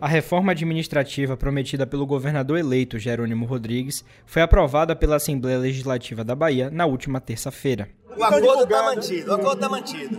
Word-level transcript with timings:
A 0.00 0.08
reforma 0.08 0.52
administrativa 0.52 1.36
prometida 1.36 1.86
pelo 1.86 2.04
governador 2.04 2.58
eleito 2.58 2.98
Jerônimo 2.98 3.46
Rodrigues 3.46 4.04
foi 4.26 4.42
aprovada 4.42 4.94
pela 4.96 5.16
Assembleia 5.16 5.58
Legislativa 5.58 6.24
da 6.24 6.34
Bahia 6.34 6.68
na 6.68 6.84
última 6.84 7.20
terça-feira. 7.20 7.88
O 8.16 8.22
acordo 8.22 8.64
está 8.64 8.82
mantido, 8.82 9.30
o 9.30 9.34
acordo 9.34 9.54
está 9.54 9.68
mantido. 9.68 10.18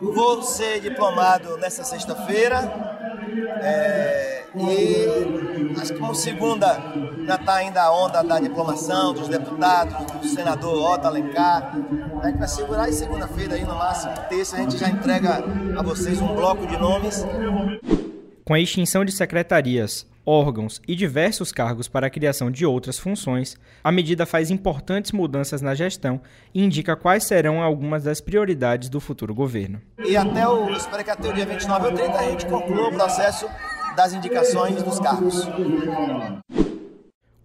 Vou 0.00 0.42
ser 0.42 0.80
diplomado 0.80 1.56
nessa 1.56 1.82
sexta-feira. 1.82 2.96
É, 3.60 4.44
e 4.54 5.78
acho 5.80 5.92
que 5.92 5.98
como 5.98 6.14
segunda 6.14 6.80
já 7.26 7.34
está 7.34 7.54
ainda 7.56 7.82
a 7.82 7.92
onda 7.92 8.22
da 8.22 8.38
diplomação 8.38 9.12
dos 9.12 9.28
deputados, 9.28 10.12
do 10.12 10.28
senador 10.28 10.94
Otto 10.94 11.06
Alencar. 11.06 11.76
A 12.22 12.28
gente 12.28 12.38
vai 12.38 12.48
segurar 12.48 12.88
e 12.88 12.92
segunda-feira 12.92 13.56
aí 13.56 13.64
no 13.64 13.74
máximo, 13.74 14.12
terça, 14.28 14.56
a 14.56 14.60
gente 14.60 14.78
já 14.78 14.88
entrega 14.88 15.44
a 15.76 15.82
vocês 15.82 16.20
um 16.20 16.34
bloco 16.34 16.66
de 16.66 16.76
nomes. 16.78 17.24
Com 18.48 18.54
a 18.54 18.60
extinção 18.60 19.04
de 19.04 19.12
secretarias, 19.12 20.06
órgãos 20.24 20.80
e 20.88 20.94
diversos 20.94 21.52
cargos 21.52 21.86
para 21.86 22.06
a 22.06 22.10
criação 22.10 22.50
de 22.50 22.64
outras 22.64 22.98
funções, 22.98 23.58
a 23.84 23.92
medida 23.92 24.24
faz 24.24 24.50
importantes 24.50 25.12
mudanças 25.12 25.60
na 25.60 25.74
gestão 25.74 26.18
e 26.54 26.64
indica 26.64 26.96
quais 26.96 27.24
serão 27.24 27.62
algumas 27.62 28.04
das 28.04 28.22
prioridades 28.22 28.88
do 28.88 29.00
futuro 29.00 29.34
governo. 29.34 29.82
E 30.02 30.16
até 30.16 30.48
o, 30.48 30.70
espero 30.70 31.04
que 31.04 31.10
até 31.10 31.28
o 31.28 31.34
dia 31.34 31.44
29 31.44 31.88
ou 31.88 31.92
30 31.92 32.18
a 32.18 32.30
gente 32.30 32.46
conclua 32.46 32.88
o 32.88 32.92
processo 32.94 33.46
das 33.94 34.14
indicações 34.14 34.82
dos 34.82 34.98
cargos. 34.98 35.46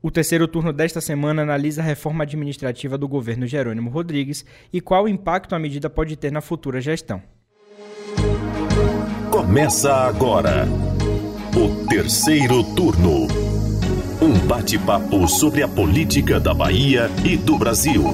O 0.01 0.09
terceiro 0.09 0.47
turno 0.47 0.71
desta 0.71 1.01
semana 1.01 1.41
analisa 1.41 1.81
a 1.81 1.85
reforma 1.85 2.23
administrativa 2.23 2.97
do 2.97 3.09
governo 3.09 3.45
Jerônimo 3.45 3.89
Rodrigues 3.89 4.45
e 4.71 4.79
qual 4.79 5.09
impacto 5.09 5.53
a 5.53 5.59
medida 5.59 5.89
pode 5.89 6.15
ter 6.15 6.31
na 6.31 6.39
futura 6.39 6.79
gestão. 6.79 7.21
Começa 9.45 9.93
agora 9.93 10.65
o 11.53 11.85
terceiro 11.87 12.63
turno. 12.75 13.27
Um 14.21 14.47
bate-papo 14.47 15.27
sobre 15.27 15.61
a 15.61 15.67
política 15.67 16.39
da 16.39 16.53
Bahia 16.53 17.11
e 17.25 17.35
do 17.35 17.57
Brasil. 17.57 18.05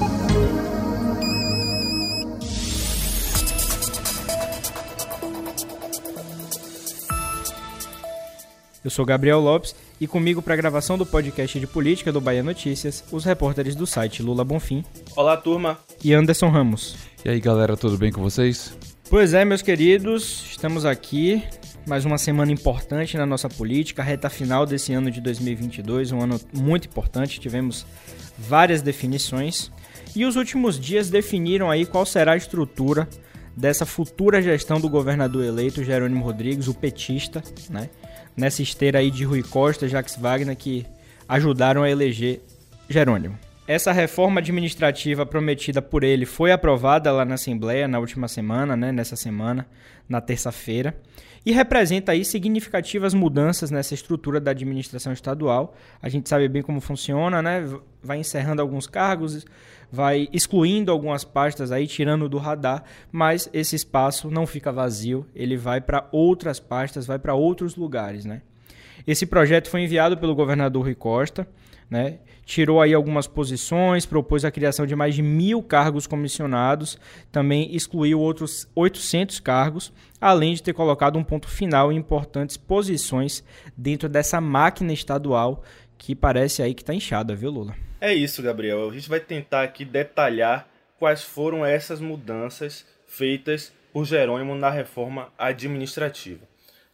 Eu 8.84 8.90
sou 8.90 9.06
Gabriel 9.06 9.38
Lopes 9.38 9.74
e 10.00 10.08
comigo 10.08 10.42
para 10.42 10.54
a 10.54 10.56
gravação 10.56 10.98
do 10.98 11.06
podcast 11.06 11.60
de 11.60 11.66
política 11.66 12.12
do 12.12 12.20
Bahia 12.20 12.42
Notícias, 12.42 13.04
os 13.12 13.24
repórteres 13.24 13.76
do 13.76 13.86
site 13.86 14.20
Lula 14.20 14.44
Bonfim. 14.44 14.84
Olá, 15.14 15.36
turma. 15.36 15.78
E 16.02 16.12
Anderson 16.12 16.48
Ramos. 16.48 16.96
E 17.24 17.30
aí, 17.30 17.38
galera, 17.40 17.76
tudo 17.76 17.96
bem 17.96 18.10
com 18.10 18.20
vocês? 18.20 18.74
Pois 19.10 19.34
é, 19.34 19.44
meus 19.44 19.60
queridos, 19.60 20.46
estamos 20.52 20.84
aqui 20.84 21.42
mais 21.84 22.04
uma 22.04 22.16
semana 22.16 22.52
importante 22.52 23.16
na 23.16 23.26
nossa 23.26 23.48
política, 23.48 24.04
reta 24.04 24.30
final 24.30 24.64
desse 24.64 24.92
ano 24.92 25.10
de 25.10 25.20
2022, 25.20 26.12
um 26.12 26.20
ano 26.22 26.40
muito 26.56 26.86
importante, 26.86 27.40
tivemos 27.40 27.84
várias 28.38 28.82
definições 28.82 29.72
e 30.14 30.24
os 30.24 30.36
últimos 30.36 30.78
dias 30.78 31.10
definiram 31.10 31.68
aí 31.68 31.84
qual 31.84 32.06
será 32.06 32.34
a 32.34 32.36
estrutura 32.36 33.08
dessa 33.56 33.84
futura 33.84 34.40
gestão 34.40 34.80
do 34.80 34.88
governador 34.88 35.44
eleito 35.44 35.82
Jerônimo 35.82 36.24
Rodrigues, 36.24 36.68
o 36.68 36.74
petista, 36.74 37.42
né? 37.68 37.90
Nessa 38.36 38.62
esteira 38.62 39.00
aí 39.00 39.10
de 39.10 39.24
Rui 39.24 39.42
Costa, 39.42 39.88
Jacques 39.88 40.14
Wagner 40.14 40.56
que 40.56 40.86
ajudaram 41.28 41.82
a 41.82 41.90
eleger 41.90 42.40
Jerônimo. 42.88 43.36
Essa 43.70 43.92
reforma 43.92 44.40
administrativa 44.40 45.24
prometida 45.24 45.80
por 45.80 46.02
ele 46.02 46.26
foi 46.26 46.50
aprovada 46.50 47.12
lá 47.12 47.24
na 47.24 47.36
Assembleia 47.36 47.86
na 47.86 48.00
última 48.00 48.26
semana, 48.26 48.76
né, 48.76 48.90
nessa 48.90 49.14
semana, 49.14 49.64
na 50.08 50.20
terça-feira, 50.20 51.00
e 51.46 51.52
representa 51.52 52.10
aí 52.10 52.24
significativas 52.24 53.14
mudanças 53.14 53.70
nessa 53.70 53.94
estrutura 53.94 54.40
da 54.40 54.50
administração 54.50 55.12
estadual. 55.12 55.76
A 56.02 56.08
gente 56.08 56.28
sabe 56.28 56.48
bem 56.48 56.62
como 56.62 56.80
funciona, 56.80 57.40
né? 57.40 57.64
Vai 58.02 58.18
encerrando 58.18 58.60
alguns 58.60 58.88
cargos, 58.88 59.46
vai 59.88 60.28
excluindo 60.32 60.90
algumas 60.90 61.22
pastas 61.22 61.70
aí, 61.70 61.86
tirando 61.86 62.28
do 62.28 62.38
radar, 62.38 62.82
mas 63.12 63.48
esse 63.52 63.76
espaço 63.76 64.32
não 64.32 64.48
fica 64.48 64.72
vazio, 64.72 65.24
ele 65.32 65.56
vai 65.56 65.80
para 65.80 66.08
outras 66.10 66.58
pastas, 66.58 67.06
vai 67.06 67.20
para 67.20 67.34
outros 67.34 67.76
lugares, 67.76 68.24
né? 68.24 68.42
Esse 69.06 69.26
projeto 69.26 69.70
foi 69.70 69.82
enviado 69.82 70.18
pelo 70.18 70.34
governador 70.34 70.82
Rui 70.82 70.96
Costa, 70.96 71.46
né? 71.90 72.18
tirou 72.50 72.80
aí 72.80 72.92
algumas 72.92 73.28
posições, 73.28 74.04
propôs 74.04 74.44
a 74.44 74.50
criação 74.50 74.84
de 74.84 74.96
mais 74.96 75.14
de 75.14 75.22
mil 75.22 75.62
cargos 75.62 76.06
comissionados, 76.06 76.98
também 77.30 77.74
excluiu 77.74 78.18
outros 78.18 78.68
800 78.74 79.38
cargos, 79.38 79.92
além 80.20 80.54
de 80.54 80.62
ter 80.62 80.72
colocado 80.72 81.16
um 81.16 81.22
ponto 81.22 81.48
final 81.48 81.92
em 81.92 81.96
importantes 81.96 82.56
posições 82.56 83.44
dentro 83.76 84.08
dessa 84.08 84.40
máquina 84.40 84.92
estadual 84.92 85.62
que 85.96 86.14
parece 86.14 86.60
aí 86.60 86.74
que 86.74 86.82
está 86.82 86.92
inchada, 86.92 87.36
viu, 87.36 87.50
Lula? 87.50 87.76
É 88.00 88.12
isso, 88.12 88.42
Gabriel. 88.42 88.88
A 88.88 88.92
gente 88.92 89.08
vai 89.08 89.20
tentar 89.20 89.62
aqui 89.62 89.84
detalhar 89.84 90.66
quais 90.98 91.22
foram 91.22 91.64
essas 91.64 92.00
mudanças 92.00 92.84
feitas 93.06 93.72
por 93.92 94.04
Jerônimo 94.04 94.56
na 94.56 94.70
reforma 94.70 95.28
administrativa. 95.38 96.40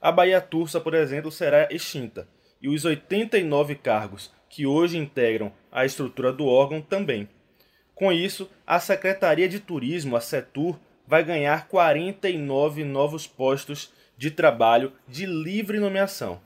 A 0.00 0.12
Bahia 0.12 0.40
Tursa, 0.40 0.80
por 0.80 0.92
exemplo, 0.92 1.30
será 1.30 1.66
extinta 1.70 2.28
e 2.60 2.68
os 2.68 2.84
89 2.84 3.74
cargos 3.76 4.30
que 4.56 4.64
hoje 4.64 4.96
integram 4.96 5.52
a 5.70 5.84
estrutura 5.84 6.32
do 6.32 6.46
órgão 6.46 6.80
também. 6.80 7.28
Com 7.94 8.10
isso, 8.10 8.48
a 8.66 8.80
Secretaria 8.80 9.46
de 9.46 9.60
Turismo, 9.60 10.16
a 10.16 10.20
Setur, 10.22 10.80
vai 11.06 11.22
ganhar 11.22 11.68
49 11.68 12.82
novos 12.82 13.26
postos 13.26 13.92
de 14.16 14.30
trabalho 14.30 14.94
de 15.06 15.26
livre 15.26 15.78
nomeação. 15.78 16.40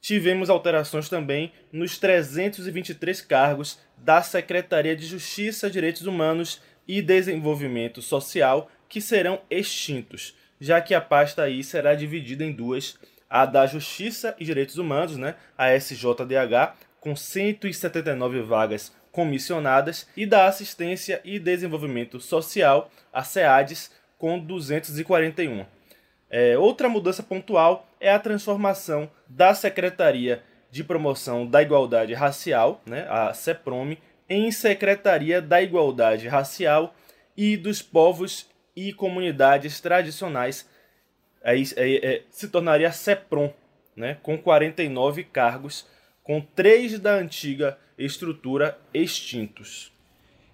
Tivemos 0.00 0.50
alterações 0.50 1.08
também 1.08 1.52
nos 1.72 1.96
323 1.96 3.20
cargos 3.20 3.78
da 3.98 4.20
Secretaria 4.20 4.96
de 4.96 5.06
Justiça, 5.06 5.70
Direitos 5.70 6.08
Humanos 6.08 6.60
e 6.88 7.00
Desenvolvimento 7.00 8.02
Social 8.02 8.68
que 8.88 9.00
serão 9.00 9.40
extintos, 9.48 10.36
já 10.60 10.80
que 10.80 10.92
a 10.92 11.00
pasta 11.00 11.44
aí 11.44 11.62
será 11.62 11.94
dividida 11.94 12.44
em 12.44 12.50
duas, 12.50 12.98
a 13.30 13.46
da 13.46 13.64
Justiça 13.64 14.34
e 14.40 14.44
Direitos 14.44 14.76
Humanos, 14.76 15.16
né, 15.16 15.36
a 15.56 15.72
SJDH, 15.72 16.74
com 17.04 17.14
179 17.14 18.40
vagas 18.40 18.90
comissionadas, 19.12 20.08
e 20.16 20.24
da 20.24 20.46
Assistência 20.46 21.20
e 21.22 21.38
Desenvolvimento 21.38 22.18
Social, 22.18 22.90
a 23.12 23.22
SEADES, 23.22 23.92
com 24.16 24.38
241. 24.38 25.66
É, 26.30 26.56
outra 26.56 26.88
mudança 26.88 27.22
pontual 27.22 27.86
é 28.00 28.10
a 28.10 28.18
transformação 28.18 29.10
da 29.28 29.54
Secretaria 29.54 30.42
de 30.70 30.82
Promoção 30.82 31.46
da 31.46 31.60
Igualdade 31.60 32.14
Racial, 32.14 32.80
né, 32.86 33.06
a 33.10 33.34
CEPROME, 33.34 33.98
em 34.26 34.50
Secretaria 34.50 35.42
da 35.42 35.60
Igualdade 35.60 36.26
Racial 36.26 36.94
e 37.36 37.54
dos 37.54 37.82
Povos 37.82 38.48
e 38.74 38.94
Comunidades 38.94 39.78
Tradicionais. 39.78 40.66
Aí, 41.44 41.64
é, 41.76 42.14
é, 42.14 42.22
se 42.30 42.48
tornaria 42.48 42.90
CEPROM, 42.90 43.52
né, 43.94 44.16
com 44.22 44.38
49 44.38 45.22
cargos 45.24 45.86
com 46.24 46.40
três 46.40 46.98
da 46.98 47.14
antiga 47.14 47.76
estrutura 47.98 48.78
extintos. 48.94 49.92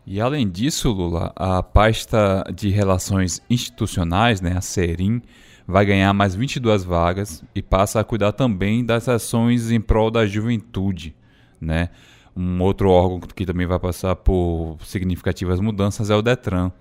E 0.05 0.21
além 0.21 0.51
disso, 0.51 0.91
Lula, 0.91 1.33
a 1.37 1.63
pasta 1.63 2.45
de 2.53 2.69
relações 2.71 3.41
institucionais, 3.49 4.41
né, 4.41 4.57
a 4.57 4.61
SERIM, 4.61 5.23
vai 5.67 5.87
ganhar 5.87 6.13
mais 6.13 6.35
22 6.35 6.83
vagas 6.83 7.45
e 7.55 7.63
passa 7.63 8.01
a 8.01 8.05
cuidar 8.05 8.33
também 8.33 8.85
das 8.85 9.09
ações 9.09 9.71
em 9.71 9.81
prol 9.81 10.11
da 10.11 10.27
juventude, 10.27 11.15
né? 11.61 11.91
Um 12.37 12.61
outro 12.61 12.91
órgão 12.91 13.21
que 13.21 13.47
também 13.47 13.67
vai 13.67 13.79
passar 13.79 14.17
por 14.17 14.77
significativas 14.85 15.61
mudanças 15.61 16.11
é 16.11 16.17
o 16.17 16.23
Detran, 16.23 16.73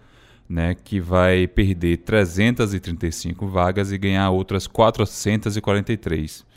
né, 0.47 0.73
que 0.73 1.00
vai 1.00 1.45
perder 1.47 1.97
335 1.97 3.47
vagas 3.47 3.91
e 3.91 3.97
ganhar 4.00 4.31
outras 4.31 4.66
443 4.66 6.49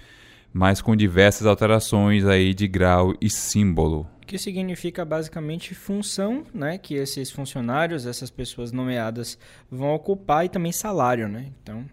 mas 0.52 0.82
com 0.82 0.94
diversas 0.94 1.46
alterações 1.46 2.24
aí 2.26 2.52
de 2.52 2.68
grau 2.68 3.14
e 3.20 3.30
símbolo. 3.30 4.06
Que 4.26 4.38
significa 4.38 5.04
basicamente 5.04 5.74
função, 5.74 6.44
né, 6.52 6.78
que 6.78 6.94
esses 6.94 7.30
funcionários, 7.30 8.06
essas 8.06 8.30
pessoas 8.30 8.72
nomeadas 8.72 9.38
vão 9.70 9.94
ocupar 9.94 10.44
e 10.44 10.48
também 10.48 10.72
salário, 10.72 11.28
né? 11.28 11.46
Então, 11.62 11.84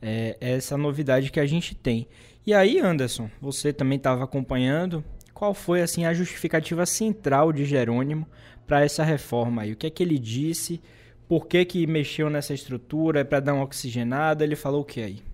é 0.00 0.36
essa 0.40 0.76
novidade 0.76 1.30
que 1.30 1.40
a 1.40 1.46
gente 1.46 1.74
tem. 1.74 2.06
E 2.46 2.54
aí, 2.54 2.78
Anderson, 2.78 3.28
você 3.40 3.72
também 3.72 3.96
estava 3.96 4.24
acompanhando, 4.24 5.04
qual 5.34 5.52
foi 5.52 5.82
assim 5.82 6.04
a 6.04 6.14
justificativa 6.14 6.86
central 6.86 7.52
de 7.52 7.64
Jerônimo 7.64 8.26
para 8.66 8.82
essa 8.82 9.04
reforma 9.04 9.62
aí? 9.62 9.72
O 9.72 9.76
que 9.76 9.86
é 9.86 9.90
que 9.90 10.02
ele 10.02 10.18
disse? 10.18 10.80
Por 11.28 11.46
que 11.46 11.64
que 11.64 11.86
mexeu 11.86 12.30
nessa 12.30 12.54
estrutura? 12.54 13.20
É 13.20 13.24
para 13.24 13.40
dar 13.40 13.54
uma 13.54 13.64
oxigenada? 13.64 14.44
Ele 14.44 14.56
falou 14.56 14.80
o 14.80 14.84
que 14.84 15.02
aí? 15.02 15.27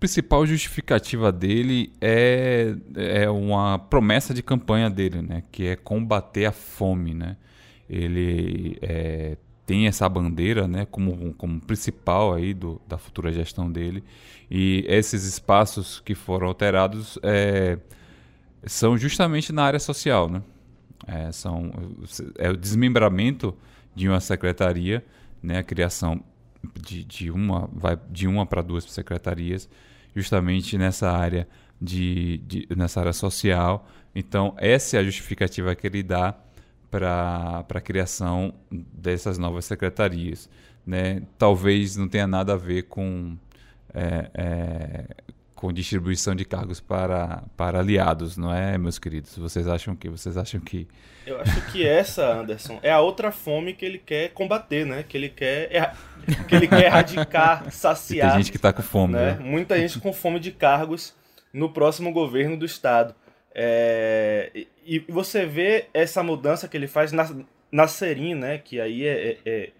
Principal 0.00 0.46
justificativa 0.46 1.30
dele 1.30 1.92
é, 2.00 2.74
é 2.96 3.30
uma 3.30 3.78
promessa 3.78 4.32
de 4.32 4.42
campanha 4.42 4.88
dele, 4.88 5.20
né? 5.20 5.44
Que 5.52 5.68
é 5.68 5.76
combater 5.76 6.46
a 6.46 6.52
fome, 6.52 7.14
né? 7.14 7.36
Ele 7.88 8.78
é, 8.80 9.36
tem 9.66 9.86
essa 9.86 10.08
bandeira 10.08 10.66
né, 10.66 10.86
como, 10.90 11.32
como 11.34 11.60
principal 11.60 12.34
aí 12.34 12.52
do, 12.54 12.80
da 12.88 12.98
futura 12.98 13.32
gestão 13.32 13.70
dele. 13.70 14.02
E 14.50 14.84
esses 14.88 15.24
espaços 15.24 16.00
que 16.00 16.14
foram 16.14 16.48
alterados 16.48 17.18
é, 17.22 17.78
são 18.64 18.98
justamente 18.98 19.52
na 19.52 19.62
área 19.62 19.78
social. 19.78 20.28
Né? 20.28 20.42
É, 21.06 21.30
são, 21.30 21.70
é 22.38 22.50
o 22.50 22.56
desmembramento 22.56 23.54
de 23.94 24.08
uma 24.08 24.20
secretaria, 24.20 25.04
né, 25.42 25.58
a 25.58 25.62
criação 25.62 26.22
de, 26.74 27.04
de 27.04 27.30
uma 27.30 27.68
vai 27.72 27.98
de 28.10 28.26
uma 28.26 28.44
para 28.44 28.62
duas 28.62 28.84
secretarias, 28.84 29.68
justamente 30.14 30.76
nessa 30.76 31.10
área 31.10 31.46
de, 31.80 32.38
de, 32.38 32.68
nessa 32.76 33.00
área 33.00 33.12
social. 33.12 33.88
Então 34.14 34.54
essa 34.58 34.96
é 34.96 35.00
a 35.00 35.04
justificativa 35.04 35.74
que 35.74 35.86
ele 35.86 36.02
dá 36.02 36.34
para 36.90 37.64
a 37.68 37.80
criação 37.80 38.52
dessas 38.70 39.38
novas 39.38 39.64
secretarias. 39.64 40.48
Né? 40.86 41.22
Talvez 41.38 41.96
não 41.96 42.08
tenha 42.08 42.26
nada 42.26 42.54
a 42.54 42.56
ver 42.56 42.82
com, 42.84 43.36
é, 43.94 44.30
é, 44.34 45.04
com 45.60 45.70
distribuição 45.70 46.34
de 46.34 46.42
cargos 46.42 46.80
para, 46.80 47.42
para 47.54 47.80
aliados, 47.80 48.38
não 48.38 48.52
é, 48.52 48.78
meus 48.78 48.98
queridos? 48.98 49.36
Vocês 49.36 49.68
acham 49.68 49.94
que? 49.94 50.08
Vocês 50.08 50.38
acham 50.38 50.58
que? 50.58 50.88
Eu 51.26 51.38
acho 51.38 51.70
que 51.70 51.86
essa, 51.86 52.32
Anderson, 52.32 52.80
é 52.82 52.90
a 52.90 53.00
outra 53.00 53.30
fome 53.30 53.74
que 53.74 53.84
ele 53.84 53.98
quer 53.98 54.30
combater, 54.30 54.86
né? 54.86 55.04
Que 55.06 55.18
ele 55.18 55.28
quer, 55.28 55.70
é, 55.70 55.92
que 56.48 56.54
ele 56.54 56.66
quer 56.66 56.86
erradicar, 56.86 57.68
saciar. 57.70 58.30
tem 58.30 58.38
gente 58.38 58.50
que 58.50 58.56
está 58.56 58.72
com 58.72 58.80
fome, 58.80 59.12
né? 59.12 59.34
né? 59.34 59.38
Muita 59.38 59.78
gente 59.78 60.00
com 60.00 60.14
fome 60.14 60.40
de 60.40 60.50
cargos 60.50 61.14
no 61.52 61.70
próximo 61.70 62.10
governo 62.10 62.56
do 62.56 62.64
estado. 62.64 63.14
É, 63.54 64.64
e 64.82 64.98
você 65.10 65.44
vê 65.44 65.88
essa 65.92 66.22
mudança 66.22 66.68
que 66.68 66.76
ele 66.76 66.86
faz 66.86 67.12
na, 67.12 67.30
na 67.70 67.86
Serim, 67.86 68.34
né? 68.34 68.56
Que 68.56 68.80
aí 68.80 69.06
é, 69.06 69.32
é, 69.32 69.38
é 69.44 69.70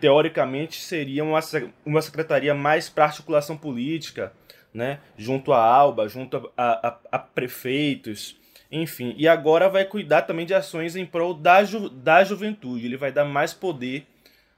teoricamente 0.00 0.80
seria 0.80 1.22
uma, 1.22 1.40
uma 1.84 2.00
secretaria 2.00 2.54
mais 2.54 2.88
para 2.88 3.04
articulação 3.04 3.54
política, 3.54 4.32
né? 4.72 5.00
Junto 5.16 5.52
à 5.52 5.62
Alba, 5.62 6.08
junto 6.08 6.50
a, 6.56 6.88
a, 6.88 6.98
a, 7.12 7.18
prefeitos, 7.18 8.36
enfim. 8.70 9.14
E 9.16 9.26
agora 9.26 9.68
vai 9.68 9.84
cuidar 9.84 10.22
também 10.22 10.46
de 10.46 10.54
ações 10.54 10.96
em 10.96 11.04
prol 11.04 11.34
da, 11.34 11.64
ju, 11.64 11.88
da 11.88 12.22
juventude. 12.24 12.86
Ele 12.86 12.96
vai 12.96 13.10
dar 13.12 13.24
mais 13.24 13.52
poder 13.52 14.06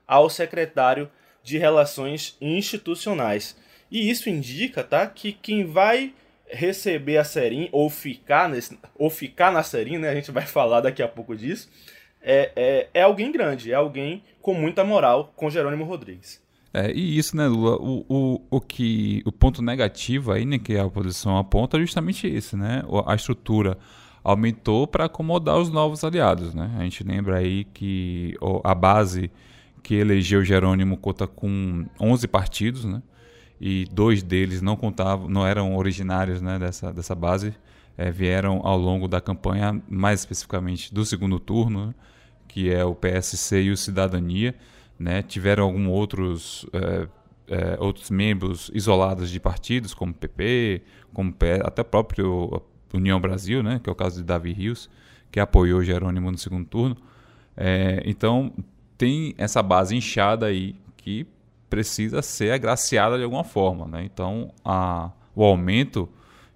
ao 0.07 0.29
secretário 0.29 1.11
de 1.43 1.59
Relações 1.59 2.37
Institucionais. 2.41 3.57
E 3.91 4.11
isso 4.11 4.31
indica, 4.31 4.83
tá, 4.85 5.07
que 5.07 5.33
quem 5.33 5.65
vai 5.65 6.15
receber 6.47 7.17
a 7.17 7.25
Serim 7.25 7.69
ou 7.73 7.89
ficar, 7.89 8.49
nesse, 8.49 8.79
ou 8.95 9.09
ficar 9.09 9.51
na 9.51 9.63
Serim, 9.63 9.99
né? 9.99 10.11
A 10.11 10.15
gente 10.15 10.31
vai 10.31 10.45
falar 10.47 10.81
daqui 10.81 11.03
a 11.03 11.09
pouco 11.09 11.35
disso. 11.35 11.71
É, 12.21 12.53
é, 12.55 12.89
é 12.95 13.03
alguém 13.03 13.33
grande, 13.33 13.73
é 13.73 13.75
alguém 13.75 14.23
com 14.41 14.55
muita 14.55 14.85
moral, 14.85 15.33
com 15.35 15.51
Jerônimo 15.51 15.85
Rodrigues. 15.85 16.41
É, 16.75 16.91
e 16.93 17.19
isso, 17.19 17.37
né, 17.37 17.47
Lula? 17.47 17.77
O, 17.77 18.05
o, 18.09 18.43
o, 18.51 18.61
que, 18.61 19.23
o 19.27 19.33
ponto 19.33 19.61
negativo 19.61 20.33
aí, 20.33 20.45
né, 20.45 20.59
que 20.59 20.77
a 20.77 20.87
oposição 20.87 21.37
aponta 21.37 21.77
é 21.77 21.81
justamente 21.81 22.27
isso, 22.27 22.57
né? 22.57 22.83
A 23.07 23.15
estrutura 23.15 23.77
aumentou 24.25 24.87
para 24.87 25.05
acomodar 25.05 25.59
os 25.59 25.71
novos 25.71 26.03
aliados, 26.05 26.55
né? 26.55 26.75
A 26.79 26.83
gente 26.85 27.05
lembra 27.05 27.39
aí 27.39 27.65
que 27.65 28.35
a 28.65 28.75
base 28.75 29.31
que 29.83 29.95
elegeu 29.97 30.45
Jerônimo 30.45 30.97
conta 30.97 31.27
com 31.27 31.87
11 32.01 32.29
partidos, 32.29 32.85
né? 32.85 33.03
e 33.65 33.87
dois 33.93 34.25
deles 34.25 34.61
não 34.61 34.75
contavam, 34.75 35.29
não 35.29 35.47
eram 35.47 35.77
originários 35.77 36.43
né, 36.43 36.59
dessa, 36.59 36.93
dessa 36.93 37.15
base, 37.15 37.55
é, 37.97 38.11
vieram 38.11 38.61
ao 38.65 38.77
longo 38.77 39.07
da 39.07 39.21
campanha, 39.21 39.81
mais 39.89 40.19
especificamente 40.19 40.93
do 40.93 41.07
segundo 41.07 41.39
turno, 41.39 41.87
né, 41.87 41.95
que 42.49 42.73
é 42.73 42.85
o 42.85 42.93
PSC 42.93 43.63
e 43.63 43.71
o 43.71 43.77
Cidadania. 43.77 44.53
Né, 44.99 45.23
tiveram 45.23 45.65
alguns 45.65 45.89
outros, 45.89 46.67
é, 46.73 47.09
é, 47.49 47.77
outros 47.81 48.09
membros 48.11 48.71
isolados 48.73 49.31
de 49.31 49.41
partidos, 49.41 49.95
como 49.95 50.15
PP, 50.15 50.83
como 51.13 51.35
até 51.65 51.83
próprio 51.83 52.63
União 52.95 53.21
Brasil, 53.21 53.63
né, 53.63 53.81
que 53.83 53.91
é 53.91 53.93
o 53.93 53.97
caso 53.97 54.19
de 54.19 54.25
Davi 54.25 54.53
Rios, 54.53 54.89
que 55.31 55.41
apoiou 55.41 55.83
Jerônimo 55.83 56.31
no 56.31 56.39
segundo 56.39 56.67
turno. 56.67 56.97
É, 57.57 58.03
então, 58.07 58.53
tem 58.97 59.35
essa 59.39 59.63
base 59.63 59.97
inchada 59.97 60.47
aí 60.47 60.77
que 60.97 61.27
precisa 61.69 62.23
ser 62.23 62.53
agraciada 62.53 63.17
de 63.17 63.25
alguma 63.25 63.45
forma. 63.45 63.87
Né? 63.87 64.05
Então, 64.05 64.53
a, 64.65 65.11
o 65.35 65.43
aumento 65.43 66.09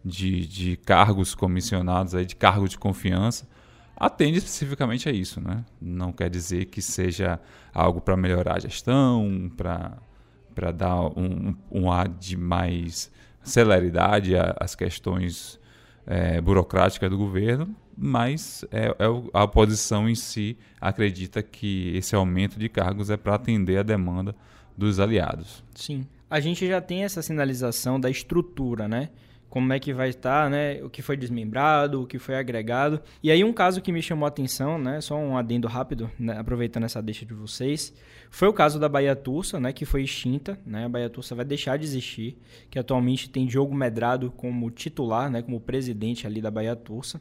de, 0.05 0.47
de 0.47 0.77
cargos 0.77 1.35
comissionados, 1.35 2.15
aí, 2.15 2.25
de 2.25 2.37
cargo 2.37 2.69
de 2.69 2.79
confiança, 2.79 3.49
atende 3.97 4.39
especificamente 4.39 5.09
a 5.09 5.13
isso. 5.13 5.41
Né? 5.41 5.65
Não 5.81 6.13
quer 6.13 6.29
dizer 6.29 6.67
que 6.67 6.83
seja 6.83 7.41
algo 7.73 8.01
para 8.01 8.17
melhorar 8.17 8.57
a 8.57 8.61
gestão, 8.61 9.51
para 9.57 10.71
dar 10.73 11.01
um, 11.19 11.55
um 11.71 11.91
ar 11.91 12.09
de 12.09 12.37
mais 12.37 13.11
celeridade 13.43 14.35
às 14.59 14.75
questões 14.75 15.59
é, 16.07 16.41
burocráticas 16.41 17.09
do 17.09 17.17
governo, 17.17 17.75
mas 17.97 18.65
é, 18.71 18.87
é, 18.89 18.95
a 19.33 19.45
oposição 19.45 20.09
em 20.09 20.15
si 20.15 20.59
acredita 20.81 21.43
que 21.43 21.97
esse 21.97 22.15
aumento 22.15 22.59
de 22.59 22.69
cargos 22.69 23.09
é 23.09 23.17
para 23.17 23.35
atender 23.35 23.79
a 23.79 23.83
demanda 23.83 24.35
dos 24.77 25.01
aliados. 25.01 25.65
Sim. 25.75 26.07
A 26.29 26.41
gente 26.41 26.67
já 26.67 26.81
tem 26.81 27.05
essa 27.05 27.23
sinalização 27.23 27.99
da 27.99 28.11
estrutura, 28.11 28.89
né? 28.89 29.11
Como 29.49 29.73
é 29.73 29.79
que 29.79 29.93
vai 29.93 30.09
estar, 30.09 30.51
né? 30.51 30.83
O 30.83 30.91
que 30.91 31.01
foi 31.01 31.17
desmembrado, 31.17 32.03
o 32.03 32.07
que 32.07 32.19
foi 32.19 32.37
agregado. 32.37 33.01
E 33.23 33.31
aí 33.31 33.43
um 33.43 33.53
caso 33.53 33.81
que 33.81 33.93
me 33.93 34.03
chamou 34.03 34.25
a 34.25 34.29
atenção, 34.29 34.79
né? 34.79 35.01
Só 35.01 35.17
um 35.17 35.37
adendo 35.37 35.69
rápido, 35.69 36.11
né? 36.19 36.39
aproveitando 36.39 36.85
essa 36.85 37.01
deixa 37.01 37.25
de 37.25 37.33
vocês, 37.33 37.95
foi 38.31 38.49
o 38.49 38.53
caso 38.53 38.79
da 38.79 38.89
Bahia 38.89 39.17
Tursa, 39.17 39.59
né? 39.59 39.73
Que 39.73 39.85
foi 39.85 40.03
extinta, 40.03 40.59
né? 40.67 40.85
A 40.85 40.89
Bahia 40.89 41.09
Tursa 41.09 41.35
vai 41.35 41.45
deixar 41.45 41.77
de 41.79 41.85
existir, 41.85 42.37
que 42.71 42.79
atualmente 42.79 43.31
tem 43.31 43.47
Diogo 43.47 43.75
Medrado 43.75 44.31
como 44.31 44.71
titular, 44.71 45.31
né? 45.31 45.43
Como 45.43 45.61
presidente 45.61 46.27
ali 46.27 46.41
da 46.41 46.51
Bahia 46.51 46.77
Tursa. 46.77 47.21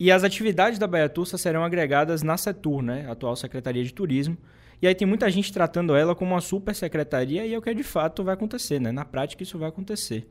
E 0.00 0.12
as 0.12 0.22
atividades 0.22 0.78
da 0.78 0.86
Bahia 0.86 1.08
Tursa 1.08 1.36
serão 1.36 1.64
agregadas 1.64 2.22
na 2.22 2.36
Setur, 2.36 2.82
né? 2.82 3.10
Atual 3.10 3.34
Secretaria 3.34 3.82
de 3.82 3.92
Turismo, 3.92 4.38
e 4.80 4.86
aí 4.86 4.94
tem 4.94 5.06
muita 5.06 5.28
gente 5.28 5.52
tratando 5.52 5.94
ela 5.96 6.14
como 6.14 6.34
uma 6.34 6.40
super 6.40 6.74
secretaria 6.74 7.44
e 7.44 7.52
é 7.52 7.58
o 7.58 7.62
que 7.62 7.74
de 7.74 7.82
fato 7.82 8.22
vai 8.22 8.34
acontecer, 8.34 8.80
né? 8.80 8.92
Na 8.92 9.04
prática 9.04 9.42
isso 9.42 9.58
vai 9.58 9.68
acontecer. 9.68 10.28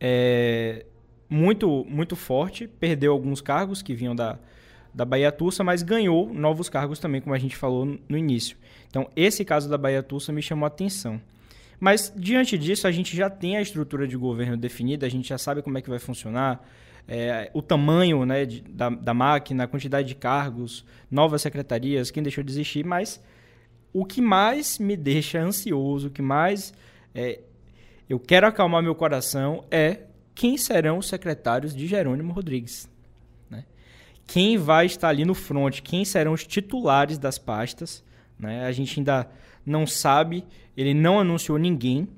É 0.00 0.86
muito, 1.28 1.84
muito 1.88 2.14
forte, 2.14 2.68
perdeu 2.68 3.12
alguns 3.12 3.40
cargos 3.40 3.82
que 3.82 3.94
vinham 3.94 4.14
da, 4.14 4.38
da 4.92 5.04
Bahia 5.04 5.32
Tussa, 5.32 5.64
mas 5.64 5.82
ganhou 5.82 6.32
novos 6.32 6.68
cargos 6.68 6.98
também, 6.98 7.20
como 7.20 7.34
a 7.34 7.38
gente 7.38 7.56
falou 7.56 7.98
no 8.08 8.16
início. 8.16 8.56
Então, 8.88 9.10
esse 9.16 9.44
caso 9.44 9.68
da 9.68 9.76
Bahia 9.76 10.02
Tussa 10.02 10.32
me 10.32 10.40
chamou 10.40 10.64
a 10.64 10.68
atenção. 10.68 11.20
Mas, 11.80 12.12
diante 12.16 12.56
disso, 12.56 12.86
a 12.86 12.92
gente 12.92 13.16
já 13.16 13.28
tem 13.28 13.56
a 13.56 13.62
estrutura 13.62 14.06
de 14.06 14.16
governo 14.16 14.56
definida, 14.56 15.06
a 15.06 15.08
gente 15.08 15.28
já 15.28 15.38
sabe 15.38 15.60
como 15.60 15.76
é 15.76 15.82
que 15.82 15.90
vai 15.90 15.98
funcionar, 15.98 16.64
é, 17.06 17.50
o 17.52 17.60
tamanho 17.60 18.24
né, 18.24 18.46
de, 18.46 18.62
da, 18.62 18.88
da 18.88 19.12
máquina, 19.12 19.64
a 19.64 19.66
quantidade 19.66 20.06
de 20.08 20.14
cargos, 20.14 20.84
novas 21.10 21.42
secretarias, 21.42 22.10
quem 22.10 22.22
deixou 22.22 22.44
de 22.44 22.52
existir, 22.52 22.84
mas 22.84 23.20
o 23.92 24.04
que 24.04 24.22
mais 24.22 24.78
me 24.78 24.96
deixa 24.96 25.40
ansioso, 25.40 26.08
o 26.08 26.10
que 26.10 26.22
mais 26.22 26.72
é, 27.14 27.40
eu 28.08 28.18
quero 28.18 28.46
acalmar 28.46 28.82
meu 28.82 28.94
coração 28.94 29.64
é 29.70 30.00
quem 30.34 30.56
serão 30.56 30.98
os 30.98 31.08
secretários 31.08 31.74
de 31.74 31.86
Jerônimo 31.86 32.32
Rodrigues. 32.32 32.88
Né? 33.48 33.64
Quem 34.26 34.58
vai 34.58 34.86
estar 34.86 35.08
ali 35.08 35.24
no 35.24 35.34
front, 35.34 35.80
quem 35.80 36.04
serão 36.04 36.32
os 36.32 36.46
titulares 36.46 37.18
das 37.18 37.38
pastas. 37.38 38.04
Né? 38.38 38.64
A 38.66 38.72
gente 38.72 39.00
ainda 39.00 39.28
não 39.64 39.86
sabe, 39.86 40.44
ele 40.76 40.92
não 40.92 41.20
anunciou 41.20 41.56
ninguém, 41.56 42.08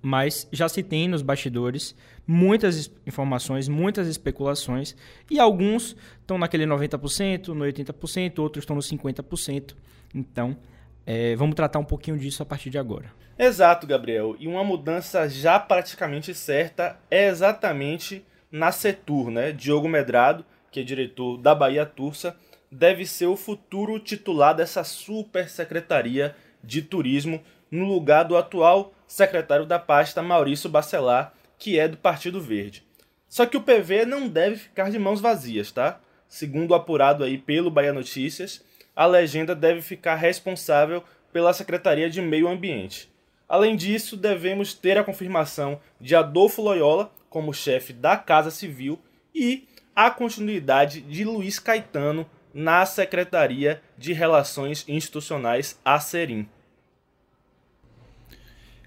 mas 0.00 0.48
já 0.52 0.68
se 0.68 0.82
tem 0.82 1.08
nos 1.08 1.22
bastidores 1.22 1.94
muitas 2.26 2.90
informações, 3.06 3.68
muitas 3.68 4.08
especulações, 4.08 4.96
e 5.30 5.38
alguns 5.38 5.96
estão 6.20 6.36
naquele 6.38 6.64
90%, 6.66 7.48
no 7.48 7.64
80%, 7.64 8.38
outros 8.40 8.62
estão 8.62 8.74
no 8.74 8.82
50%. 8.82 9.74
Então, 10.14 10.56
é, 11.06 11.36
vamos 11.36 11.54
tratar 11.54 11.78
um 11.78 11.84
pouquinho 11.84 12.18
disso 12.18 12.42
a 12.42 12.46
partir 12.46 12.68
de 12.68 12.78
agora. 12.78 13.12
Exato, 13.38 13.86
Gabriel. 13.86 14.34
E 14.40 14.48
uma 14.48 14.64
mudança 14.64 15.28
já 15.28 15.60
praticamente 15.60 16.34
certa 16.34 16.98
é 17.10 17.28
exatamente 17.28 18.24
na 18.50 18.72
Setur, 18.72 19.30
né? 19.30 19.52
Diogo 19.52 19.88
Medrado, 19.88 20.44
que 20.70 20.80
é 20.80 20.82
diretor 20.82 21.36
da 21.38 21.54
Bahia 21.54 21.86
Tursa, 21.86 22.36
deve 22.70 23.06
ser 23.06 23.26
o 23.26 23.36
futuro 23.36 24.00
titular 24.00 24.54
dessa 24.54 24.82
super 24.82 25.48
secretaria 25.48 26.34
de 26.62 26.82
turismo 26.82 27.40
no 27.70 27.84
lugar 27.84 28.24
do 28.24 28.36
atual 28.36 28.92
secretário 29.06 29.66
da 29.66 29.78
pasta 29.78 30.22
Maurício 30.22 30.68
Bacelar, 30.68 31.32
que 31.58 31.78
é 31.78 31.86
do 31.86 31.96
Partido 31.96 32.40
Verde. 32.40 32.84
Só 33.28 33.46
que 33.46 33.56
o 33.56 33.62
PV 33.62 34.04
não 34.06 34.28
deve 34.28 34.56
ficar 34.56 34.90
de 34.90 34.98
mãos 34.98 35.20
vazias, 35.20 35.70
tá? 35.70 36.00
Segundo 36.28 36.74
apurado 36.74 37.22
aí 37.22 37.38
pelo 37.38 37.70
Bahia 37.70 37.92
Notícias, 37.92 38.64
a 38.96 39.04
legenda 39.04 39.54
deve 39.54 39.82
ficar 39.82 40.14
responsável 40.14 41.04
pela 41.30 41.52
Secretaria 41.52 42.08
de 42.08 42.22
Meio 42.22 42.48
Ambiente. 42.48 43.12
Além 43.46 43.76
disso, 43.76 44.16
devemos 44.16 44.72
ter 44.72 44.96
a 44.96 45.04
confirmação 45.04 45.78
de 46.00 46.16
Adolfo 46.16 46.62
Loyola 46.62 47.12
como 47.28 47.52
chefe 47.52 47.92
da 47.92 48.16
Casa 48.16 48.50
Civil 48.50 48.98
e 49.34 49.68
a 49.94 50.10
continuidade 50.10 51.02
de 51.02 51.24
Luiz 51.24 51.58
Caetano 51.58 52.26
na 52.54 52.86
Secretaria 52.86 53.82
de 53.98 54.14
Relações 54.14 54.84
Institucionais, 54.88 55.78
a 55.84 56.00
SERIM. 56.00 56.48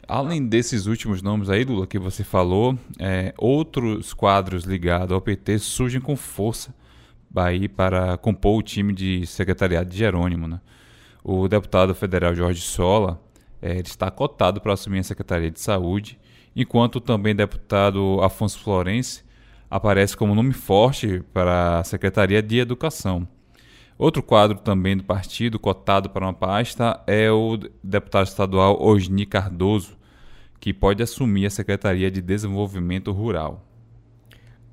Além 0.08 0.48
desses 0.48 0.88
últimos 0.88 1.22
nomes 1.22 1.52
aí, 1.52 1.64
Lula, 1.64 1.86
que 1.86 2.00
você 2.00 2.24
falou, 2.24 2.78
é, 2.98 3.32
outros 3.38 4.12
quadros 4.12 4.64
ligados 4.64 5.14
ao 5.14 5.22
PT 5.22 5.60
surgem 5.60 6.02
com 6.02 6.16
força 6.16 6.74
aí 7.36 7.68
para 7.68 8.18
compor 8.18 8.58
o 8.58 8.64
time 8.64 8.94
de 8.94 9.26
secretariado 9.26 9.90
de 9.90 9.98
Jerônimo. 9.98 10.48
Né? 10.48 10.60
O 11.24 11.48
deputado 11.48 11.94
federal 11.94 12.34
Jorge 12.34 12.62
Sola 12.62 13.22
é, 13.62 13.80
está 13.80 14.10
cotado 14.10 14.62
para 14.62 14.74
assumir 14.74 15.00
a 15.00 15.04
Secretaria 15.04 15.52
de 15.52 15.60
Saúde, 15.60 16.20
enquanto 16.56 17.00
também 17.00 17.36
deputado 17.36 18.20
Afonso 18.22 18.60
Florense 18.60 19.24
aparece 19.70 20.18
como 20.18 20.34
nome 20.34 20.54
forte 20.54 21.22
para 21.34 21.80
a 21.80 21.84
Secretaria 21.84 22.42
de 22.42 22.58
Educação. 22.58 23.28
Outro 23.98 24.24
quadro 24.24 24.58
também 24.58 24.96
do 24.96 25.04
partido 25.04 25.60
cotado 25.60 26.10
para 26.10 26.26
uma 26.26 26.34
pasta 26.34 27.04
é 27.06 27.30
o 27.30 27.58
deputado 27.84 28.28
estadual 28.28 28.82
Osni 28.82 29.26
Cardoso, 29.26 29.98
que 30.60 30.74
pode 30.74 31.04
assumir 31.04 31.46
a 31.46 31.50
Secretaria 31.50 32.10
de 32.10 32.22
Desenvolvimento 32.22 33.12
Rural. 33.12 33.69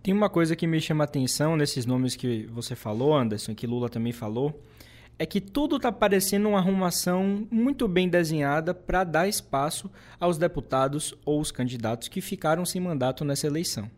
Tem 0.07 0.15
uma 0.15 0.31
coisa 0.31 0.55
que 0.55 0.69
me 0.69 0.81
chama 0.81 1.03
a 1.03 1.05
atenção 1.05 1.57
nesses 1.57 1.85
nomes 1.85 2.15
que 2.15 2.47
você 2.53 2.77
falou, 2.77 3.13
Anderson, 3.13 3.57
que 3.57 3.67
Lula 3.67 3.89
também 3.89 4.13
falou, 4.13 4.63
é 5.19 5.27
que 5.27 5.41
tudo 5.41 5.79
está 5.79 5.91
parecendo 5.91 6.49
uma 6.49 6.59
arrumação 6.59 7.45
muito 7.51 7.89
bem 7.89 8.09
desenhada 8.09 8.73
para 8.73 9.03
dar 9.03 9.27
espaço 9.27 9.91
aos 10.21 10.39
deputados 10.39 11.13
ou 11.25 11.41
os 11.41 11.51
candidatos 11.51 12.07
que 12.07 12.21
ficaram 12.21 12.65
sem 12.65 12.81
mandato 12.81 13.25
nessa 13.25 13.49
eleição. 13.49 13.91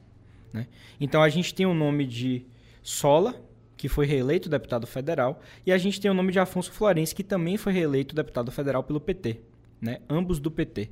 Né? 0.51 0.67
Então 0.99 1.23
a 1.23 1.29
gente 1.29 1.55
tem 1.55 1.67
o 1.67 1.75
nome 1.75 2.07
de 2.07 2.47
Sola, 2.83 3.39
que 3.77 3.87
foi 3.87 4.07
reeleito 4.07 4.49
deputado 4.49 4.87
federal, 4.87 5.43
e 5.67 5.71
a 5.71 5.77
gente 5.77 6.01
tem 6.01 6.11
o 6.11 6.15
nome 6.15 6.33
de 6.33 6.41
Afonso 6.41 6.73
Florencio, 6.73 7.15
que 7.15 7.23
também 7.23 7.59
foi 7.59 7.75
reeleito 7.75 8.15
deputado 8.15 8.51
federal 8.51 8.83
pelo 8.83 8.99
PT, 8.99 9.41
né? 9.79 9.99
ambos 10.09 10.41
do 10.41 10.51
PT. 10.51 10.89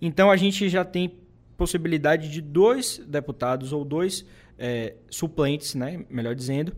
Então 0.00 0.30
a 0.30 0.36
gente 0.36 0.68
já 0.68 0.84
tem 0.84 1.18
possibilidade 1.62 2.28
de 2.28 2.40
dois 2.40 3.00
deputados 3.06 3.72
ou 3.72 3.84
dois 3.84 4.26
é, 4.58 4.94
suplentes, 5.08 5.76
né? 5.76 6.04
melhor 6.10 6.34
dizendo, 6.34 6.74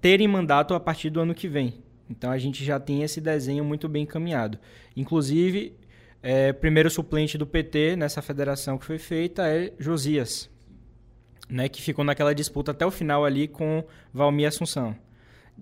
terem 0.00 0.28
mandato 0.28 0.74
a 0.74 0.78
partir 0.78 1.10
do 1.10 1.18
ano 1.18 1.34
que 1.34 1.48
vem. 1.48 1.82
Então 2.08 2.30
a 2.30 2.38
gente 2.38 2.64
já 2.64 2.78
tem 2.78 3.02
esse 3.02 3.20
desenho 3.20 3.64
muito 3.64 3.88
bem 3.88 4.04
encaminhado. 4.04 4.60
Inclusive, 4.96 5.74
é, 6.22 6.52
primeiro 6.52 6.88
suplente 6.88 7.36
do 7.36 7.44
PT 7.44 7.96
nessa 7.96 8.22
federação 8.22 8.78
que 8.78 8.84
foi 8.84 8.96
feita 8.96 9.48
é 9.48 9.72
Josias, 9.76 10.48
né, 11.48 11.68
que 11.68 11.82
ficou 11.82 12.04
naquela 12.04 12.32
disputa 12.32 12.70
até 12.70 12.86
o 12.86 12.92
final 12.92 13.24
ali 13.24 13.48
com 13.48 13.82
Valmir 14.14 14.46
Assunção. 14.46 14.96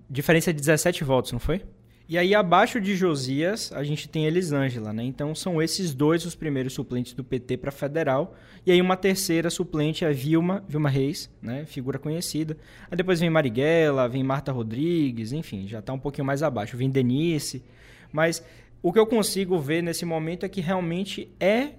Diferença 0.07 0.53
de 0.53 0.59
17 0.59 1.03
votos, 1.03 1.31
não 1.31 1.39
foi? 1.39 1.63
E 2.07 2.19
aí, 2.19 2.35
abaixo 2.35 2.79
de 2.79 2.95
Josias, 2.95 3.71
a 3.71 3.83
gente 3.83 4.07
tem 4.07 4.27
Elisângela, 4.27 4.93
né? 4.93 5.03
Então, 5.03 5.33
são 5.33 5.59
esses 5.59 5.91
dois 5.91 6.23
os 6.23 6.35
primeiros 6.35 6.73
suplentes 6.73 7.13
do 7.13 7.23
PT 7.23 7.57
para 7.57 7.71
federal. 7.71 8.35
E 8.63 8.71
aí, 8.71 8.79
uma 8.79 8.95
terceira 8.95 9.49
suplente 9.49 10.05
é 10.05 10.11
Vilma, 10.11 10.63
Vilma 10.67 10.87
Reis, 10.87 11.31
né? 11.41 11.65
Figura 11.65 11.97
conhecida. 11.97 12.55
Aí 12.91 12.95
depois 12.95 13.19
vem 13.19 13.29
Marighella, 13.31 14.07
vem 14.07 14.23
Marta 14.23 14.51
Rodrigues, 14.51 15.31
enfim, 15.31 15.67
já 15.67 15.79
está 15.79 15.93
um 15.93 15.99
pouquinho 15.99 16.25
mais 16.25 16.43
abaixo. 16.43 16.77
Vem 16.77 16.91
Denise. 16.91 17.63
Mas 18.11 18.43
o 18.83 18.93
que 18.93 18.99
eu 18.99 19.07
consigo 19.07 19.57
ver 19.57 19.81
nesse 19.81 20.05
momento 20.05 20.45
é 20.45 20.49
que 20.49 20.61
realmente 20.61 21.31
é 21.39 21.71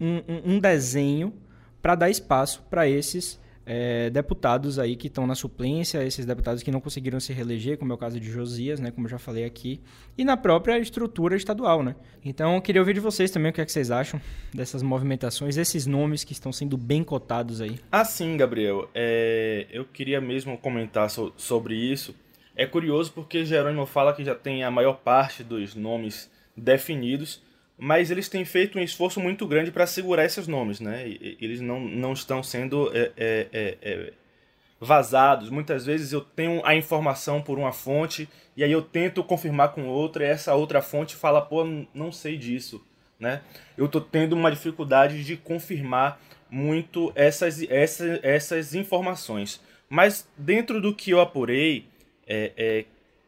um, 0.00 0.16
um, 0.16 0.54
um 0.54 0.58
desenho 0.58 1.34
para 1.82 1.94
dar 1.94 2.08
espaço 2.08 2.64
para 2.70 2.88
esses 2.88 3.38
é, 3.66 4.08
deputados 4.10 4.78
aí 4.78 4.94
que 4.94 5.08
estão 5.08 5.26
na 5.26 5.34
suplência, 5.34 6.02
esses 6.04 6.24
deputados 6.24 6.62
que 6.62 6.70
não 6.70 6.80
conseguiram 6.80 7.18
se 7.18 7.32
reeleger, 7.32 7.76
como 7.76 7.90
é 7.90 7.94
o 7.94 7.98
caso 7.98 8.20
de 8.20 8.30
Josias, 8.30 8.78
né, 8.78 8.92
como 8.92 9.06
eu 9.06 9.10
já 9.10 9.18
falei 9.18 9.44
aqui, 9.44 9.80
e 10.16 10.24
na 10.24 10.36
própria 10.36 10.78
estrutura 10.78 11.36
estadual, 11.36 11.82
né. 11.82 11.96
Então, 12.24 12.54
eu 12.54 12.62
queria 12.62 12.80
ouvir 12.80 12.94
de 12.94 13.00
vocês 13.00 13.30
também 13.30 13.50
o 13.50 13.52
que, 13.52 13.60
é 13.60 13.64
que 13.64 13.72
vocês 13.72 13.90
acham 13.90 14.20
dessas 14.54 14.82
movimentações, 14.82 15.56
esses 15.56 15.84
nomes 15.84 16.22
que 16.22 16.32
estão 16.32 16.52
sendo 16.52 16.76
bem 16.76 17.02
cotados 17.02 17.60
aí. 17.60 17.80
Ah, 17.90 18.04
sim, 18.04 18.36
Gabriel. 18.36 18.88
É, 18.94 19.66
eu 19.70 19.84
queria 19.84 20.20
mesmo 20.20 20.56
comentar 20.56 21.10
so 21.10 21.32
sobre 21.36 21.74
isso. 21.74 22.14
É 22.54 22.64
curioso 22.64 23.12
porque 23.12 23.44
Jerônimo 23.44 23.84
fala 23.84 24.14
que 24.14 24.24
já 24.24 24.34
tem 24.34 24.64
a 24.64 24.70
maior 24.70 24.94
parte 24.94 25.42
dos 25.44 25.74
nomes 25.74 26.30
definidos, 26.56 27.42
mas 27.78 28.10
eles 28.10 28.28
têm 28.28 28.44
feito 28.44 28.78
um 28.78 28.82
esforço 28.82 29.20
muito 29.20 29.46
grande 29.46 29.70
para 29.70 29.86
segurar 29.86 30.24
esses 30.24 30.46
nomes, 30.48 30.80
né? 30.80 31.06
Eles 31.40 31.60
não, 31.60 31.80
não 31.80 32.12
estão 32.14 32.42
sendo 32.42 32.90
é, 32.96 33.12
é, 33.16 33.48
é, 33.52 33.78
é, 33.82 34.12
vazados. 34.80 35.50
Muitas 35.50 35.84
vezes 35.84 36.12
eu 36.12 36.22
tenho 36.22 36.64
a 36.64 36.74
informação 36.74 37.42
por 37.42 37.58
uma 37.58 37.72
fonte 37.72 38.28
e 38.56 38.64
aí 38.64 38.72
eu 38.72 38.80
tento 38.80 39.22
confirmar 39.22 39.72
com 39.72 39.86
outra 39.88 40.24
e 40.24 40.28
essa 40.28 40.54
outra 40.54 40.80
fonte 40.80 41.14
fala, 41.14 41.42
pô, 41.42 41.64
não 41.92 42.10
sei 42.10 42.38
disso, 42.38 42.82
né? 43.20 43.42
Eu 43.76 43.86
estou 43.86 44.00
tendo 44.00 44.34
uma 44.34 44.50
dificuldade 44.50 45.22
de 45.22 45.36
confirmar 45.36 46.18
muito 46.48 47.12
essas, 47.14 47.62
essas, 47.64 48.20
essas 48.22 48.74
informações. 48.74 49.60
Mas 49.88 50.26
dentro 50.36 50.80
do 50.80 50.94
que 50.94 51.10
eu 51.10 51.20
apurei, 51.20 51.86
é, 52.26 52.52
é, 52.56 52.84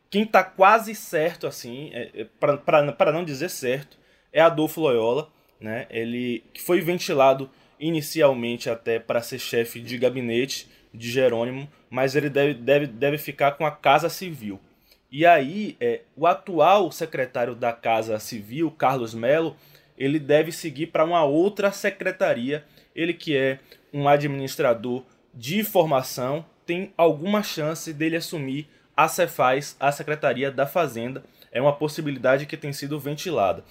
quem 0.09 0.23
está 0.23 0.43
quase 0.43 0.95
certo, 0.95 1.47
assim, 1.47 1.91
é, 1.93 2.27
para 2.41 3.13
não 3.13 3.25
dizer 3.25 3.51
certo, 3.51 3.98
é 4.33 4.41
Adolfo 4.41 4.81
Loyola, 4.81 5.31
né? 5.61 5.87
Ele 5.91 6.43
que 6.53 6.63
foi 6.63 6.81
ventilado 6.81 7.51
inicialmente 7.79 8.69
até 8.69 8.99
para 8.99 9.23
ser 9.23 9.39
chefe 9.39 9.81
de 9.81 9.97
gabinete 9.99 10.69
de 10.93 11.11
Jerônimo, 11.11 11.69
mas 11.91 12.17
ele 12.17 12.29
deve, 12.29 12.55
deve, 12.55 12.87
deve 12.87 13.19
ficar 13.19 13.53
com 13.53 13.65
a 13.65 13.71
Casa 13.71 14.09
Civil. 14.09 14.59
E 15.11 15.25
aí, 15.25 15.77
é, 15.81 16.03
o 16.15 16.27
atual 16.27 16.93
secretário 16.93 17.55
da 17.55 17.73
Casa 17.73 18.19
Civil, 18.19 18.71
Carlos 18.71 19.15
Melo, 19.15 19.57
ele 19.97 20.19
deve 20.19 20.53
seguir 20.53 20.89
para 20.89 21.05
uma 21.05 21.25
outra 21.25 21.73
secretaria. 21.73 22.65
Ele 22.95 23.15
que 23.15 23.37
é 23.37 23.59
um 23.93 24.07
administrador 24.07 25.05
de 25.35 25.65
formação, 25.65 26.45
tem 26.67 26.93
alguma 26.97 27.43
chance 27.43 27.93
dele 27.93 28.17
assumir 28.17 28.69
a 28.95 29.09
Cefaz, 29.09 29.77
a 29.81 29.91
Secretaria 29.91 30.51
da 30.51 30.67
Fazenda. 30.67 31.23
É 31.51 31.61
uma 31.61 31.73
possibilidade 31.73 32.45
que 32.45 32.57
tem 32.57 32.73
sido 32.73 33.01
ventilada. 33.01 33.65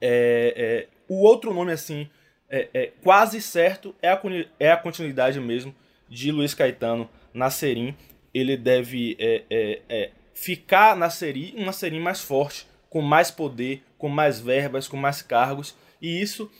É, 0.00 0.54
é, 0.56 0.86
o 1.08 1.22
outro 1.22 1.52
nome, 1.52 1.72
assim, 1.72 2.08
é, 2.48 2.68
é, 2.72 2.92
quase 3.02 3.40
certo 3.40 3.94
é 4.00 4.08
a, 4.08 4.20
é 4.58 4.72
a 4.72 4.76
continuidade 4.76 5.38
mesmo 5.38 5.74
de 6.08 6.32
Luiz 6.32 6.54
Caetano 6.54 7.08
na 7.34 7.50
Serim. 7.50 7.94
Ele 8.32 8.56
deve 8.56 9.16
é, 9.18 9.44
é, 9.88 10.10
ficar 10.32 10.96
na 10.96 11.10
Serim, 11.10 11.54
uma 11.56 11.72
Serim 11.72 12.00
mais 12.00 12.20
forte, 12.20 12.66
com 12.88 13.02
mais 13.02 13.30
poder, 13.30 13.82
com 13.98 14.08
mais 14.08 14.40
verbas, 14.40 14.88
com 14.88 14.96
mais 14.96 15.22
cargos. 15.22 15.76
E 16.00 16.20
isso 16.20 16.50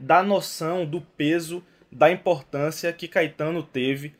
dá 0.00 0.22
noção 0.22 0.84
do 0.84 1.00
peso, 1.00 1.64
da 1.90 2.10
importância 2.10 2.92
que 2.92 3.08
Caetano 3.08 3.62
teve 3.62 4.14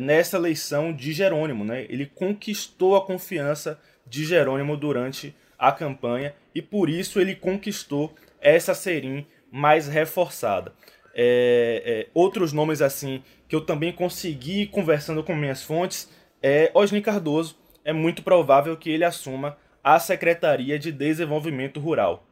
nessa 0.00 0.36
eleição 0.36 0.92
de 0.92 1.12
Jerônimo. 1.12 1.64
Né? 1.64 1.86
Ele 1.88 2.06
conquistou 2.06 2.96
a 2.96 3.06
confiança 3.06 3.80
de 4.04 4.24
Jerônimo 4.24 4.76
durante 4.76 5.34
a 5.58 5.72
campanha 5.72 6.34
e 6.54 6.62
por 6.62 6.88
isso 6.88 7.20
ele 7.20 7.34
conquistou 7.34 8.14
essa 8.40 8.74
serim 8.74 9.26
mais 9.50 9.88
reforçada. 9.88 10.72
É, 11.14 11.82
é, 11.84 12.08
outros 12.12 12.52
nomes 12.52 12.82
assim 12.82 13.22
que 13.48 13.56
eu 13.56 13.62
também 13.62 13.92
consegui 13.92 14.66
conversando 14.66 15.24
com 15.24 15.34
minhas 15.34 15.62
fontes 15.62 16.10
é 16.42 16.70
Osni 16.74 17.00
Cardoso. 17.00 17.56
É 17.84 17.92
muito 17.92 18.22
provável 18.22 18.76
que 18.76 18.90
ele 18.90 19.04
assuma 19.04 19.56
a 19.82 19.98
Secretaria 19.98 20.78
de 20.78 20.90
Desenvolvimento 20.90 21.78
Rural. 21.78 22.26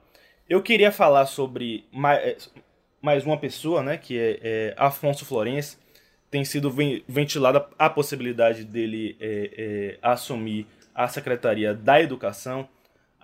Eu 0.49 0.63
queria 0.63 0.93
falar 0.93 1.27
sobre 1.27 1.85
mais, 1.93 2.19
é, 2.23 2.37
mais 3.01 3.25
uma 3.25 3.39
pessoa, 3.39 3.83
né, 3.83 3.97
que 3.97 4.19
é, 4.19 4.41
é 4.43 4.75
Afonso 4.77 5.25
Florencio. 5.25 5.79
Tem 6.31 6.45
sido 6.45 6.75
ventilada 7.09 7.67
a 7.79 7.89
possibilidade 7.89 8.65
dele 8.65 9.17
é, 9.21 9.51
é, 9.57 9.99
assumir 10.03 10.67
a 10.95 11.07
Secretaria 11.09 11.73
da 11.73 12.03
Educação. 12.03 12.69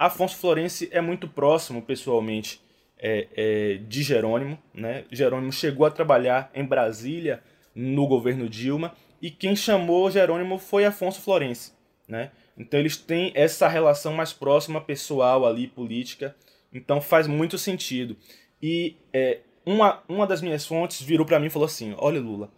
Afonso 0.00 0.38
Florense 0.38 0.88
é 0.90 1.02
muito 1.02 1.28
próximo, 1.28 1.82
pessoalmente, 1.82 2.58
é, 2.98 3.28
é, 3.36 3.74
de 3.86 4.02
Jerônimo. 4.02 4.58
Né? 4.72 5.04
Jerônimo 5.12 5.52
chegou 5.52 5.84
a 5.84 5.90
trabalhar 5.90 6.50
em 6.54 6.64
Brasília 6.64 7.42
no 7.74 8.06
governo 8.06 8.48
Dilma 8.48 8.94
e 9.20 9.30
quem 9.30 9.54
chamou 9.54 10.10
Jerônimo 10.10 10.56
foi 10.56 10.86
Afonso 10.86 11.20
Florense. 11.20 11.74
Né? 12.08 12.30
Então 12.56 12.80
eles 12.80 12.96
têm 12.96 13.30
essa 13.34 13.68
relação 13.68 14.14
mais 14.14 14.32
próxima, 14.32 14.80
pessoal 14.80 15.44
ali, 15.44 15.66
política. 15.66 16.34
Então 16.72 16.98
faz 16.98 17.26
muito 17.26 17.58
sentido. 17.58 18.16
E 18.62 18.96
é, 19.12 19.40
uma, 19.66 20.02
uma 20.08 20.26
das 20.26 20.40
minhas 20.40 20.64
fontes 20.64 21.02
virou 21.02 21.26
para 21.26 21.38
mim 21.38 21.48
e 21.48 21.50
falou 21.50 21.66
assim: 21.66 21.94
Olha, 21.98 22.18
Lula, 22.18 22.50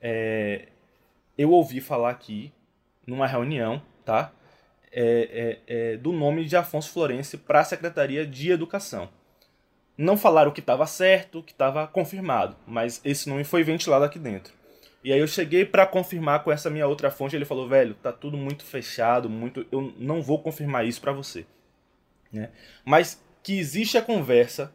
é, 0.00 0.68
eu 1.36 1.50
ouvi 1.50 1.78
falar 1.78 2.08
aqui 2.08 2.50
numa 3.06 3.26
reunião, 3.26 3.82
tá? 4.02 4.32
É, 4.98 5.58
é, 5.68 5.92
é, 5.92 5.96
do 5.98 6.10
nome 6.10 6.46
de 6.46 6.56
Afonso 6.56 6.90
Florense 6.90 7.36
para 7.36 7.60
a 7.60 7.64
Secretaria 7.64 8.26
de 8.26 8.50
Educação. 8.50 9.10
Não 9.98 10.16
falaram 10.16 10.50
que 10.50 10.60
estava 10.60 10.86
certo, 10.86 11.42
que 11.42 11.52
estava 11.52 11.86
confirmado, 11.86 12.56
mas 12.66 13.02
esse 13.04 13.28
nome 13.28 13.44
foi 13.44 13.62
ventilado 13.62 14.06
aqui 14.06 14.18
dentro. 14.18 14.54
E 15.04 15.12
aí 15.12 15.20
eu 15.20 15.28
cheguei 15.28 15.66
para 15.66 15.86
confirmar 15.86 16.42
com 16.42 16.50
essa 16.50 16.70
minha 16.70 16.86
outra 16.86 17.10
fonte, 17.10 17.36
ele 17.36 17.44
falou, 17.44 17.68
velho, 17.68 17.94
tá 17.94 18.10
tudo 18.10 18.38
muito 18.38 18.64
fechado, 18.64 19.28
muito, 19.28 19.66
eu 19.70 19.94
não 19.98 20.22
vou 20.22 20.42
confirmar 20.42 20.86
isso 20.86 21.00
para 21.00 21.12
você. 21.12 21.44
Né? 22.32 22.50
Mas 22.84 23.22
que 23.42 23.58
existe 23.58 23.98
a 23.98 24.02
conversa 24.02 24.72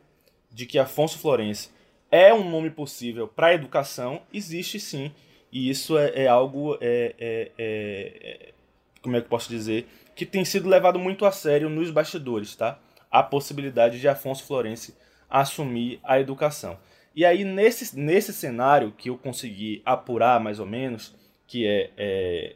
de 0.52 0.66
que 0.68 0.78
Afonso 0.78 1.18
Florense 1.18 1.70
é 2.12 2.34
um 2.34 2.48
nome 2.48 2.70
possível 2.70 3.28
para 3.28 3.48
a 3.48 3.54
educação, 3.54 4.22
existe 4.32 4.80
sim. 4.80 5.12
E 5.52 5.70
isso 5.70 5.98
é, 5.98 6.24
é 6.24 6.28
algo, 6.28 6.78
é, 6.80 7.16
é, 7.20 7.52
é, 7.58 8.54
como 9.02 9.16
é 9.16 9.20
que 9.20 9.26
eu 9.26 9.30
posso 9.30 9.50
dizer, 9.50 9.88
que 10.16 10.26
tem 10.26 10.46
sido 10.46 10.70
levado 10.70 11.00
muito 11.00 11.26
a 11.26 11.32
sério 11.32 11.70
nos 11.70 11.90
bastidores, 11.92 12.56
tá? 12.56 12.80
A 13.10 13.24
possibilidade 13.24 14.00
de 14.00 14.08
Afonso 14.08 14.44
Florense 14.44 14.96
assumir 15.30 16.00
a 16.04 16.20
educação. 16.20 16.78
E 17.16 17.26
aí, 17.26 17.44
nesse, 17.44 17.98
nesse 17.98 18.34
cenário 18.34 18.92
que 18.92 19.10
eu 19.10 19.18
consegui 19.18 19.82
apurar 19.86 20.40
mais 20.40 20.60
ou 20.60 20.66
menos, 20.66 21.16
que 21.46 21.66
é, 21.66 21.92
é 21.98 22.56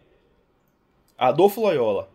Adolfo 1.18 1.62
Loyola, 1.62 2.10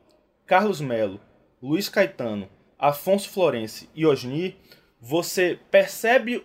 Carlos 0.46 0.80
Melo, 0.80 1.20
Luiz 1.62 1.88
Caetano, 1.88 2.48
Afonso 2.78 3.28
Florense 3.28 3.88
e 3.94 4.06
Osni, 4.06 4.56
você 5.00 5.58
percebe 5.70 6.44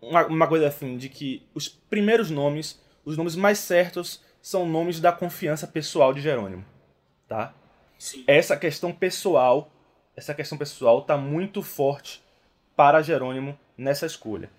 uma, 0.00 0.26
uma 0.26 0.46
coisa 0.46 0.68
assim, 0.68 0.96
de 0.96 1.08
que 1.08 1.42
os 1.54 1.68
primeiros 1.68 2.30
nomes, 2.30 2.80
os 3.04 3.16
nomes 3.16 3.34
mais 3.34 3.58
certos, 3.58 4.22
são 4.40 4.66
nomes 4.66 5.00
da 5.00 5.12
confiança 5.12 5.66
pessoal 5.66 6.12
de 6.12 6.20
Jerônimo, 6.20 6.64
tá? 7.28 7.54
Sim. 8.02 8.24
Essa 8.26 8.56
questão 8.56 8.90
pessoal, 8.92 9.70
essa 10.16 10.34
questão 10.34 10.58
pessoal 10.58 10.98
está 10.98 11.16
muito 11.16 11.62
forte 11.62 12.20
para 12.74 13.00
Jerônimo 13.00 13.56
nessa 13.78 14.06
escolha. 14.06 14.50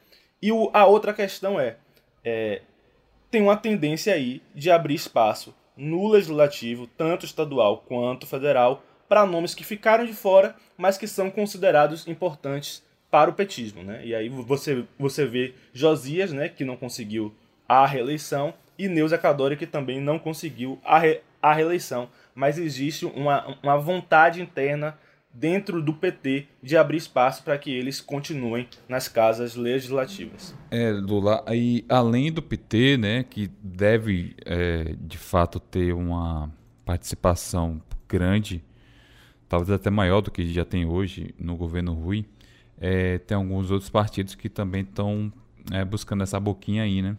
E 0.42 0.50
o, 0.50 0.70
a 0.74 0.86
outra 0.86 1.14
questão 1.14 1.60
é, 1.60 1.76
é, 2.24 2.62
tem 3.30 3.42
uma 3.42 3.58
tendência 3.58 4.14
aí 4.14 4.42
de 4.56 4.72
abrir 4.72 4.96
espaço 4.96 5.54
no 5.76 6.08
legislativo, 6.08 6.88
tanto 6.88 7.26
estadual 7.26 7.84
quanto 7.86 8.26
federal, 8.26 8.82
para 9.10 9.26
nomes 9.26 9.54
que 9.54 9.66
ficaram 9.66 10.06
de 10.06 10.14
fora, 10.14 10.56
mas 10.78 10.98
que 10.98 11.06
são 11.06 11.30
considerados 11.30 12.08
importantes 12.08 12.82
para 13.12 13.30
o 13.30 13.34
petismo. 13.34 13.84
Né? 13.84 14.06
E 14.06 14.16
aí 14.16 14.30
você, 14.30 14.86
você 14.98 15.26
vê 15.26 15.54
Josias, 15.74 16.32
né, 16.32 16.48
que 16.48 16.64
não 16.64 16.78
conseguiu 16.78 17.36
a 17.68 17.86
reeleição, 17.86 18.54
e 18.80 18.88
Neuza 18.88 19.18
Cadore, 19.18 19.58
que 19.58 19.68
também 19.68 20.00
não 20.00 20.18
conseguiu 20.18 20.80
a, 20.84 20.98
re, 20.98 21.22
a 21.42 21.54
reeleição. 21.54 22.10
Mas 22.36 22.58
existe 22.58 23.06
uma, 23.06 23.58
uma 23.62 23.78
vontade 23.78 24.42
interna 24.42 24.98
dentro 25.34 25.82
do 25.82 25.94
PT 25.94 26.48
de 26.62 26.78
abrir 26.78 26.98
espaço 26.98 27.44
para 27.44 27.58
que 27.58 27.72
eles 27.72 28.00
continuem 28.00 28.68
nas 28.88 29.08
casas 29.08 29.56
legislativas. 29.56 30.56
É, 30.70 30.92
Lula, 30.92 31.44
aí 31.48 31.84
além 31.90 32.32
do 32.32 32.42
PT, 32.42 32.98
né, 32.98 33.24
que 33.24 33.50
deve 33.62 34.36
é, 34.46 34.96
de 35.00 35.18
fato 35.18 35.60
ter 35.60 35.94
uma 35.94 36.52
participação 36.86 37.82
grande, 38.08 38.64
talvez 39.50 39.72
até 39.72 39.90
maior 39.90 40.22
do 40.22 40.30
que 40.30 40.52
já 40.54 40.64
tem 40.64 40.86
hoje 40.86 41.34
no 41.40 41.56
governo 41.56 41.94
Rui, 41.94 42.26
é, 42.80 43.18
tem 43.18 43.36
alguns 43.36 43.72
outros 43.72 43.90
partidos 43.90 44.36
que 44.36 44.50
também 44.50 44.82
estão 44.82 45.32
é, 45.72 45.84
buscando 45.84 46.22
essa 46.22 46.40
boquinha 46.40 46.84
aí, 46.84 47.02
né? 47.02 47.18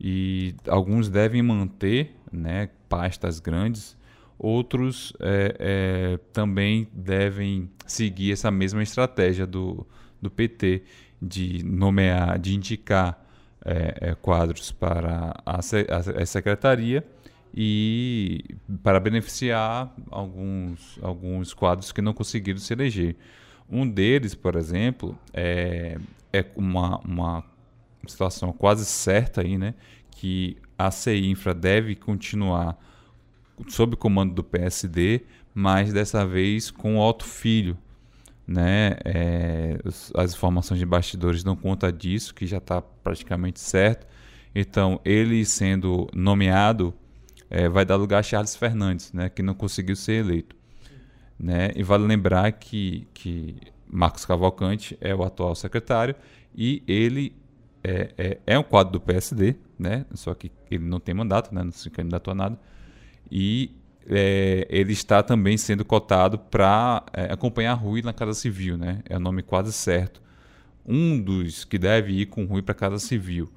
E 0.00 0.54
alguns 0.68 1.08
devem 1.08 1.42
manter, 1.42 2.14
né, 2.32 2.68
pastas 2.88 3.38
grandes, 3.38 3.96
outros 4.38 5.12
é, 5.20 5.56
é, 5.58 6.18
também 6.32 6.88
devem 6.92 7.70
seguir 7.86 8.32
essa 8.32 8.50
mesma 8.50 8.82
estratégia 8.82 9.46
do, 9.46 9.86
do 10.20 10.30
PT 10.30 10.82
de 11.20 11.62
nomear, 11.64 12.38
de 12.38 12.54
indicar 12.54 13.22
é, 13.64 14.10
é 14.10 14.14
quadros 14.14 14.70
para 14.70 15.34
a, 15.46 15.56
a, 15.56 16.22
a, 16.22 16.26
secretaria 16.26 17.04
e 17.54 18.44
para 18.82 19.00
beneficiar 19.00 19.94
alguns, 20.10 20.98
alguns 21.00 21.54
quadros 21.54 21.92
que 21.92 22.02
não 22.02 22.12
conseguiram 22.12 22.58
se 22.58 22.72
eleger. 22.72 23.16
Um 23.70 23.88
deles, 23.88 24.34
por 24.34 24.56
exemplo, 24.56 25.16
é, 25.32 25.96
é 26.32 26.44
uma, 26.56 26.98
uma 26.98 27.44
situação 28.06 28.52
quase 28.52 28.84
certa 28.84 29.40
aí, 29.40 29.56
né, 29.56 29.74
que 30.10 30.58
a 30.76 30.90
CINFRA 30.90 31.54
deve 31.54 31.94
continuar 31.94 32.76
sob 33.68 33.96
comando 33.96 34.34
do 34.34 34.42
PSD, 34.42 35.22
mas 35.54 35.92
dessa 35.92 36.26
vez 36.26 36.70
com 36.70 36.98
Otto 36.98 37.24
Filho. 37.24 37.78
Né? 38.46 38.96
É, 39.04 39.78
as 40.14 40.34
informações 40.34 40.78
de 40.78 40.84
bastidores 40.84 41.42
dão 41.42 41.56
conta 41.56 41.90
disso, 41.92 42.34
que 42.34 42.46
já 42.46 42.58
está 42.58 42.82
praticamente 42.82 43.60
certo. 43.60 44.06
Então, 44.54 45.00
ele 45.04 45.44
sendo 45.44 46.08
nomeado, 46.12 46.94
é, 47.48 47.68
vai 47.68 47.84
dar 47.84 47.96
lugar 47.96 48.18
a 48.18 48.22
Charles 48.22 48.54
Fernandes, 48.54 49.12
né? 49.12 49.28
que 49.28 49.42
não 49.42 49.54
conseguiu 49.54 49.96
ser 49.96 50.24
eleito. 50.24 50.54
Né? 51.38 51.70
E 51.74 51.82
vale 51.82 52.04
lembrar 52.04 52.52
que, 52.52 53.06
que 53.14 53.56
Marcos 53.86 54.24
Cavalcante 54.24 54.96
é 55.00 55.14
o 55.14 55.22
atual 55.22 55.54
secretário 55.54 56.14
e 56.54 56.82
ele 56.86 57.34
é, 57.82 58.14
é, 58.16 58.38
é 58.46 58.58
um 58.58 58.62
quadro 58.62 58.94
do 58.94 59.00
PSD, 59.00 59.56
né? 59.78 60.04
só 60.14 60.34
que 60.34 60.52
ele 60.70 60.84
não 60.84 61.00
tem 61.00 61.14
mandato, 61.14 61.54
né? 61.54 61.62
não 61.62 61.72
se 61.72 61.90
candidatou 61.90 62.32
a 62.32 62.34
nada 62.34 62.58
e 63.30 63.70
é, 64.06 64.66
ele 64.68 64.92
está 64.92 65.22
também 65.22 65.56
sendo 65.56 65.84
cotado 65.84 66.38
para 66.38 67.04
é, 67.12 67.32
acompanhar 67.32 67.74
Rui 67.74 68.02
na 68.02 68.12
Casa 68.12 68.34
Civil, 68.34 68.76
né? 68.76 69.00
É 69.08 69.16
o 69.16 69.20
nome 69.20 69.42
quase 69.42 69.72
certo. 69.72 70.22
Um 70.86 71.20
dos 71.20 71.64
que 71.64 71.78
deve 71.78 72.12
ir 72.12 72.26
com 72.26 72.44
Rui 72.44 72.62
para 72.62 72.72
a 72.72 72.76
Casa 72.76 72.98
Civil, 72.98 73.50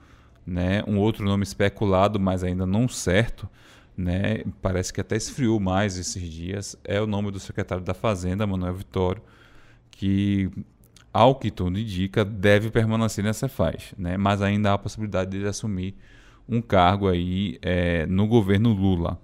né? 0.45 0.83
Um 0.87 0.97
outro 0.97 1.25
nome 1.25 1.43
especulado, 1.43 2.19
mas 2.19 2.43
ainda 2.43 2.65
não 2.65 2.87
certo, 2.87 3.49
né? 3.95 4.43
Parece 4.61 4.93
que 4.93 5.01
até 5.01 5.17
esfriou 5.17 5.59
mais 5.59 5.97
esses 5.97 6.23
dias. 6.23 6.77
É 6.83 7.01
o 7.01 7.07
nome 7.07 7.31
do 7.31 7.39
secretário 7.39 7.83
da 7.83 7.93
Fazenda, 7.93 8.47
Manuel 8.47 8.75
Vitório, 8.75 9.21
que 9.91 10.49
ao 11.11 11.35
que 11.35 11.51
tudo 11.51 11.77
indica 11.77 12.23
deve 12.23 12.69
permanecer 12.69 13.23
nessa 13.23 13.49
faixa, 13.49 13.95
né? 13.97 14.15
Mas 14.17 14.41
ainda 14.41 14.71
há 14.71 14.73
a 14.75 14.77
possibilidade 14.77 15.31
de 15.31 15.37
ele 15.37 15.47
assumir 15.47 15.95
um 16.47 16.61
cargo 16.61 17.09
aí 17.09 17.59
é, 17.61 18.05
no 18.05 18.25
governo 18.27 18.71
Lula. 18.71 19.19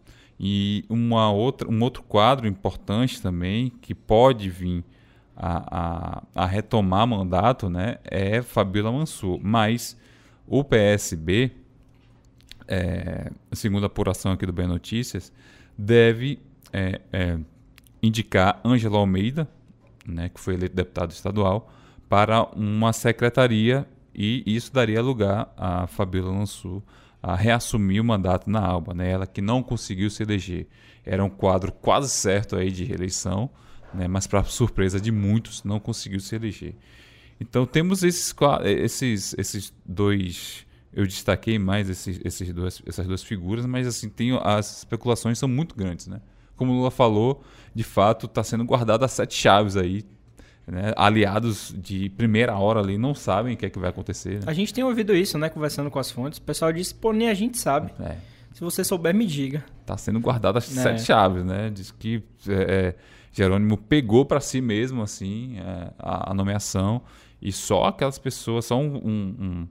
E 0.45 0.83
uma 0.89 1.31
outra, 1.31 1.71
um 1.71 1.81
outro 1.81 2.03
quadro 2.03 2.45
importante 2.45 3.21
também, 3.21 3.71
que 3.81 3.95
pode 3.95 4.49
vir 4.49 4.83
a, 5.37 6.17
a, 6.35 6.43
a 6.43 6.45
retomar 6.45 7.07
mandato, 7.07 7.69
né, 7.69 7.97
é 8.03 8.41
Fabiola 8.41 8.91
Mansur. 8.91 9.39
Mas 9.41 9.97
o 10.45 10.61
PSB, 10.61 11.49
é, 12.67 13.31
segundo 13.53 13.83
a 13.83 13.87
apuração 13.87 14.33
aqui 14.33 14.45
do 14.45 14.51
Bem 14.51 14.67
Notícias, 14.67 15.31
deve 15.77 16.41
é, 16.73 16.99
é, 17.13 17.39
indicar 18.01 18.59
Ângelo 18.65 18.97
Almeida, 18.97 19.47
né, 20.05 20.27
que 20.27 20.41
foi 20.41 20.55
eleito 20.55 20.75
deputado 20.75 21.11
estadual, 21.11 21.71
para 22.09 22.43
uma 22.53 22.91
secretaria 22.91 23.87
e 24.13 24.43
isso 24.45 24.73
daria 24.73 25.01
lugar 25.01 25.53
a 25.55 25.87
Fabiola 25.87 26.33
Mansur 26.33 26.83
a 27.23 27.37
reassumir 27.37 28.01
o 28.01 28.05
mandato 28.05 28.49
na 28.49 28.59
Alba, 28.59 28.93
né? 28.93 29.09
Ela 29.09 29.25
que 29.25 29.41
não 29.41 29.63
conseguiu 29.63 30.09
se 30.09 30.21
eleger. 30.21 30.67
Era 31.05 31.23
um 31.23 31.29
quadro 31.29 31.71
quase 31.71 32.09
certo 32.09 32.57
aí 32.57 32.69
de 32.69 32.83
reeleição, 32.83 33.49
né? 33.93 34.09
Mas 34.09 34.27
para 34.27 34.43
surpresa 34.43 34.99
de 34.99 35.09
muitos 35.09 35.63
não 35.63 35.79
conseguiu 35.79 36.19
se 36.19 36.35
eleger. 36.35 36.75
Então 37.39 37.65
temos 37.65 38.03
esses, 38.03 38.35
esses, 38.65 39.35
esses 39.37 39.73
dois 39.85 40.65
eu 40.91 41.07
destaquei 41.07 41.57
mais 41.57 41.89
esses, 41.89 42.19
esses 42.23 42.53
dois, 42.53 42.81
essas 42.85 43.07
duas 43.07 43.23
figuras, 43.23 43.65
mas 43.65 43.87
assim 43.87 44.09
tem 44.09 44.37
as 44.43 44.79
especulações 44.79 45.39
são 45.39 45.47
muito 45.47 45.75
grandes, 45.75 46.07
né? 46.07 46.21
Como 46.57 46.71
o 46.71 46.75
Lula 46.75 46.91
falou, 46.91 47.41
de 47.73 47.83
fato 47.83 48.25
está 48.25 48.43
sendo 48.43 48.65
guardado 48.65 49.03
as 49.03 49.11
sete 49.11 49.33
chaves 49.33 49.77
aí 49.77 50.03
né? 50.67 50.93
Aliados 50.95 51.73
de 51.77 52.09
primeira 52.09 52.57
hora 52.57 52.79
ali 52.79 52.97
não 52.97 53.13
sabem 53.13 53.53
o 53.53 53.57
que 53.57 53.65
é 53.65 53.69
que 53.69 53.79
vai 53.79 53.89
acontecer. 53.89 54.35
Né? 54.35 54.43
A 54.45 54.53
gente 54.53 54.73
tem 54.73 54.83
ouvido 54.83 55.15
isso, 55.15 55.37
né? 55.37 55.49
Conversando 55.49 55.91
com 55.91 55.99
as 55.99 56.09
fontes. 56.09 56.39
O 56.39 56.41
pessoal 56.41 56.71
disse, 56.71 56.95
pô, 56.95 57.11
nem 57.11 57.29
a 57.29 57.33
gente 57.33 57.57
sabe. 57.57 57.91
É. 57.99 58.15
Se 58.53 58.61
você 58.61 58.83
souber, 58.83 59.13
me 59.13 59.25
diga. 59.25 59.63
Tá 59.85 59.97
sendo 59.97 60.19
guardado 60.19 60.57
as 60.57 60.77
é. 60.77 60.81
sete 60.81 61.01
chaves, 61.03 61.43
né? 61.43 61.69
Diz 61.69 61.91
que 61.91 62.23
é, 62.47 62.53
é 62.53 62.95
Jerônimo 63.31 63.77
pegou 63.77 64.25
para 64.25 64.39
si 64.39 64.61
mesmo, 64.61 65.01
assim, 65.01 65.57
é, 65.57 65.91
a, 65.97 66.31
a, 66.31 66.33
nomeação. 66.33 67.01
E 67.41 67.51
só 67.51 67.85
aquelas 67.85 68.19
pessoas, 68.19 68.65
só 68.65 68.79
um, 68.79 68.95
um, 68.95 69.35
um 69.39 69.67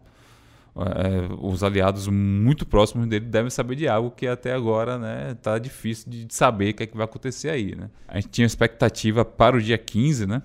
é, 0.85 1.29
os 1.41 1.63
aliados 1.63 2.09
muito 2.09 2.67
próximos 2.67 3.07
dele 3.07 3.27
devem 3.27 3.51
saber 3.51 3.77
de 3.77 3.87
algo 3.87 4.11
que 4.11 4.27
até 4.27 4.53
agora 4.53 4.99
né, 4.99 5.37
tá 5.41 5.59
difícil 5.59 6.11
de 6.11 6.27
saber 6.31 6.71
o 6.71 6.75
que, 6.75 6.83
é 6.83 6.87
que 6.87 6.97
vai 6.97 7.05
acontecer 7.05 7.51
aí. 7.51 7.75
Né? 7.77 7.89
A 8.09 8.17
gente 8.17 8.31
tinha 8.31 8.47
expectativa 8.47 9.25
para 9.25 9.57
o 9.57 9.63
dia 9.63 9.79
15, 9.79 10.27
né? 10.27 10.43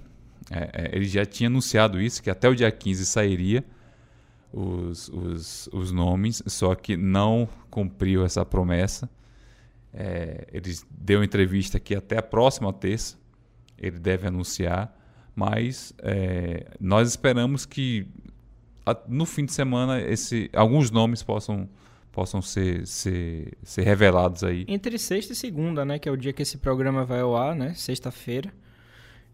É, 0.50 0.70
é, 0.74 0.96
ele 0.96 1.06
já 1.06 1.26
tinha 1.26 1.48
anunciado 1.48 2.00
isso, 2.00 2.22
que 2.24 2.30
até 2.30 2.48
o 2.48 2.56
dia 2.56 2.72
15 2.72 3.06
sairia 3.06 3.64
os, 4.52 5.10
os, 5.10 5.70
os 5.74 5.92
nomes, 5.92 6.42
só 6.48 6.74
que 6.74 6.96
não 6.96 7.48
cumpriu 7.70 8.26
essa 8.26 8.46
promessa. 8.46 9.10
É, 9.94 10.48
ele 10.52 10.76
deu 10.92 11.24
entrevista 11.24 11.80
que 11.80 11.96
até 11.96 12.18
a 12.18 12.24
próxima 12.24 12.72
terça 12.72 13.18
ele 13.78 14.00
deve 14.00 14.28
anunciar, 14.28 14.96
mas 15.36 15.94
é, 16.00 16.66
nós 16.80 17.10
esperamos 17.10 17.66
que 17.66 18.08
no 19.08 19.26
fim 19.26 19.46
de 19.46 19.54
semana 19.54 20.02
esse, 20.02 20.50
alguns 20.54 20.90
nomes 20.92 21.22
possam, 21.22 21.68
possam 22.12 22.42
ser, 22.42 22.88
ser, 22.88 23.54
ser 23.64 23.84
revelados 23.84 24.44
aí. 24.44 24.66
Entre 24.68 24.98
sexta 24.98 25.34
e 25.34 25.36
segunda, 25.36 25.84
né? 25.84 26.00
Que 26.00 26.08
é 26.08 26.12
o 26.12 26.18
dia 26.18 26.32
que 26.32 26.42
esse 26.42 26.58
programa 26.58 27.04
vai 27.04 27.20
ao 27.20 27.36
ar, 27.36 27.56
né? 27.56 27.74
Sexta-feira, 27.74 28.54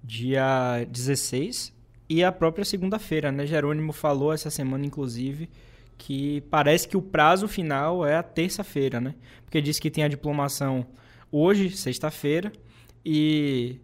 dia 0.03 0.85
16. 0.89 1.73
E 2.09 2.23
a 2.23 2.31
própria 2.31 2.65
segunda-feira, 2.65 3.31
né? 3.31 3.45
Jerônimo 3.45 3.93
falou 3.93 4.33
essa 4.33 4.49
semana, 4.49 4.85
inclusive, 4.85 5.49
que 5.97 6.41
parece 6.49 6.87
que 6.87 6.97
o 6.97 7.01
prazo 7.01 7.47
final 7.47 8.05
é 8.05 8.15
a 8.15 8.23
terça-feira, 8.23 8.99
né? 8.99 9.15
Porque 9.45 9.61
diz 9.61 9.79
que 9.79 9.89
tem 9.89 10.03
a 10.03 10.07
diplomação 10.07 10.85
hoje, 11.31 11.69
sexta-feira, 11.71 12.51
e 13.05 13.79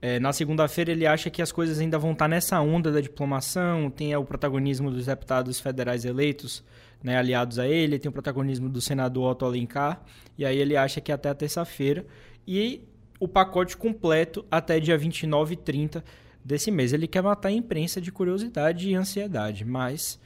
é, 0.00 0.18
na 0.18 0.32
segunda-feira 0.32 0.90
ele 0.90 1.06
acha 1.06 1.30
que 1.30 1.40
as 1.40 1.52
coisas 1.52 1.78
ainda 1.78 1.98
vão 1.98 2.12
estar 2.12 2.28
nessa 2.28 2.60
onda 2.60 2.90
da 2.90 3.00
diplomação, 3.00 3.88
tem 3.88 4.14
o 4.16 4.24
protagonismo 4.24 4.90
dos 4.90 5.06
deputados 5.06 5.60
federais 5.60 6.04
eleitos, 6.04 6.64
né, 7.02 7.16
aliados 7.16 7.58
a 7.58 7.66
ele, 7.66 7.98
tem 7.98 8.08
o 8.08 8.12
protagonismo 8.12 8.68
do 8.68 8.80
senador 8.80 9.30
Otto 9.30 9.44
Alencar, 9.44 10.02
e 10.36 10.44
aí 10.44 10.58
ele 10.58 10.76
acha 10.76 11.00
que 11.00 11.12
até 11.12 11.30
a 11.30 11.34
terça-feira, 11.34 12.04
e 12.46 12.82
o 13.18 13.28
pacote 13.28 13.76
completo 13.76 14.44
até 14.50 14.80
dia 14.80 14.96
29 14.96 15.54
e 15.54 15.56
30 15.56 16.04
desse 16.44 16.70
mês. 16.70 16.92
Ele 16.92 17.06
quer 17.06 17.22
matar 17.22 17.48
a 17.48 17.52
imprensa 17.52 18.00
de 18.00 18.10
curiosidade 18.10 18.88
e 18.88 18.94
ansiedade, 18.94 19.64
mas 19.64 20.18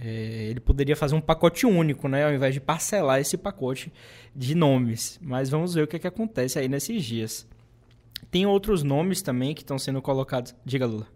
é, 0.00 0.48
ele 0.50 0.60
poderia 0.60 0.96
fazer 0.96 1.14
um 1.14 1.20
pacote 1.20 1.66
único, 1.66 2.08
né, 2.08 2.24
ao 2.24 2.32
invés 2.32 2.54
de 2.54 2.60
parcelar 2.60 3.20
esse 3.20 3.36
pacote 3.36 3.92
de 4.34 4.54
nomes. 4.54 5.18
Mas 5.22 5.48
vamos 5.48 5.74
ver 5.74 5.82
o 5.82 5.86
que, 5.86 5.96
é 5.96 5.98
que 5.98 6.06
acontece 6.06 6.58
aí 6.58 6.68
nesses 6.68 7.04
dias. 7.04 7.46
Tem 8.30 8.46
outros 8.46 8.82
nomes 8.82 9.22
também 9.22 9.54
que 9.54 9.62
estão 9.62 9.78
sendo 9.78 10.00
colocados. 10.00 10.54
Diga, 10.64 10.86
Lula. 10.86 11.06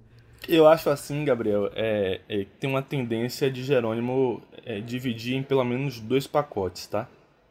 Eu 0.48 0.68
acho 0.68 0.90
assim, 0.90 1.24
Gabriel, 1.24 1.70
é, 1.74 2.20
é, 2.28 2.46
tem 2.60 2.70
uma 2.70 2.82
tendência 2.82 3.50
de 3.50 3.64
Jerônimo 3.64 4.42
é, 4.64 4.80
dividir 4.80 5.34
em 5.34 5.42
pelo 5.42 5.64
menos 5.64 5.98
dois 5.98 6.26
pacotes, 6.26 6.86
tá? 6.86 7.08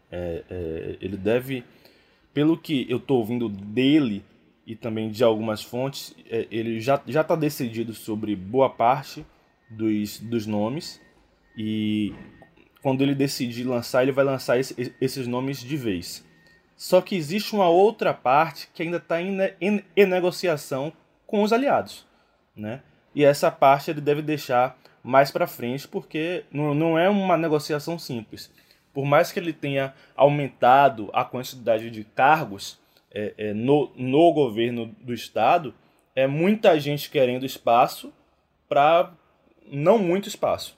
É, 0.10 0.44
é, 0.50 0.98
ele 1.02 1.18
deve, 1.18 1.64
pelo 2.36 2.58
que 2.58 2.86
eu 2.90 2.98
estou 2.98 3.20
ouvindo 3.20 3.48
dele 3.48 4.22
e 4.68 4.76
também 4.76 5.10
de 5.10 5.24
algumas 5.24 5.64
fontes, 5.64 6.14
é, 6.30 6.46
ele 6.52 6.82
já 6.82 7.02
está 7.08 7.34
decidido 7.34 7.94
sobre 7.94 8.36
boa 8.36 8.70
parte 8.70 9.26
dos, 9.70 10.20
dos 10.20 10.46
nomes 10.46 11.02
e 11.58 12.14
quando 12.82 13.02
ele 13.02 13.16
decidir 13.16 13.64
lançar, 13.64 14.04
ele 14.04 14.12
vai 14.12 14.26
lançar 14.26 14.60
esse, 14.60 14.94
esses 15.00 15.26
nomes 15.26 15.62
de 15.62 15.78
vez. 15.78 16.26
Só 16.76 17.02
que 17.02 17.16
existe 17.16 17.56
uma 17.56 17.70
outra 17.70 18.14
parte 18.14 18.70
que 18.74 18.84
ainda 18.84 18.98
está 18.98 19.22
em, 19.22 19.38
em, 19.62 19.82
em, 19.96 20.06
negociação 20.06 20.92
com 21.26 21.42
os 21.42 21.54
aliados, 21.54 22.06
né? 22.54 22.82
E 23.16 23.24
essa 23.24 23.50
parte 23.50 23.92
ele 23.92 24.02
deve 24.02 24.22
deixar 24.22 24.78
mais 25.02 25.32
para 25.32 25.48
frente, 25.48 25.88
porque 25.88 26.44
não, 26.52 26.76
não 26.76 27.00
é 27.00 27.10
uma 27.10 27.38
negociação 27.38 27.98
simples. 27.98 28.52
Por 28.96 29.04
mais 29.04 29.30
que 29.30 29.38
ele 29.38 29.52
tenha 29.52 29.94
aumentado 30.16 31.10
a 31.14 31.26
quantidade 31.26 31.92
de 31.92 32.06
cargos 32.06 32.80
é, 33.14 33.34
é, 33.38 33.54
no, 33.54 33.92
no 33.94 34.32
governo 34.32 34.88
do 35.02 35.14
estado, 35.14 35.76
é 36.16 36.26
muita 36.26 36.80
gente 36.80 37.10
querendo 37.10 37.46
espaço 37.46 38.14
para 38.70 39.12
não 39.70 39.98
muito 39.98 40.30
espaço, 40.30 40.78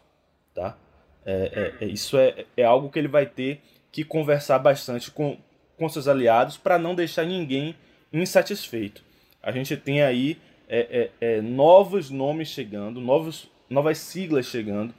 tá? 0.52 0.76
É, 1.24 1.76
é, 1.80 1.86
é, 1.86 1.88
isso 1.88 2.18
é, 2.18 2.46
é 2.58 2.64
algo 2.64 2.90
que 2.90 2.98
ele 2.98 3.08
vai 3.08 3.28
ter 3.28 3.62
que 3.92 4.04
conversar 4.04 4.58
bastante 4.58 5.12
com, 5.12 5.38
com 5.78 5.88
seus 5.88 6.08
aliados 6.08 6.58
para 6.58 6.80
não 6.80 6.96
deixar 6.96 7.24
ninguém 7.24 7.76
insatisfeito. 8.12 9.04
A 9.44 9.52
gente 9.52 9.78
tem 9.78 10.02
aí 10.02 10.40
é, 10.68 11.12
é, 11.22 11.36
é, 11.38 11.42
novos 11.42 12.10
nomes 12.10 12.48
chegando, 12.48 13.00
novos, 13.00 13.48
novas 13.70 14.00
siglas 14.00 14.48
chegando 14.48 14.92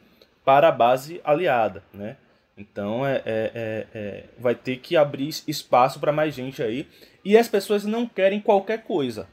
para 0.45 0.69
a 0.69 0.73
base 0.73 1.21
aliada, 1.25 1.83
né? 1.93 2.17
Então 2.59 3.07
é, 3.07 3.23
é, 3.25 3.53
é, 3.55 3.87
é 3.95 4.25
vai 4.39 4.55
ter 4.55 4.79
que 4.79 4.97
abrir 4.97 5.29
espaço 5.47 6.01
para 6.01 6.13
mais 6.13 6.35
gente 6.35 6.63
aí. 6.63 6.87
E 7.25 7.39
as 7.39 7.49
pessoas 7.49 7.85
não 7.85 8.07
querem 8.07 8.41
qualquer 8.41 8.83
coisa. 8.83 9.29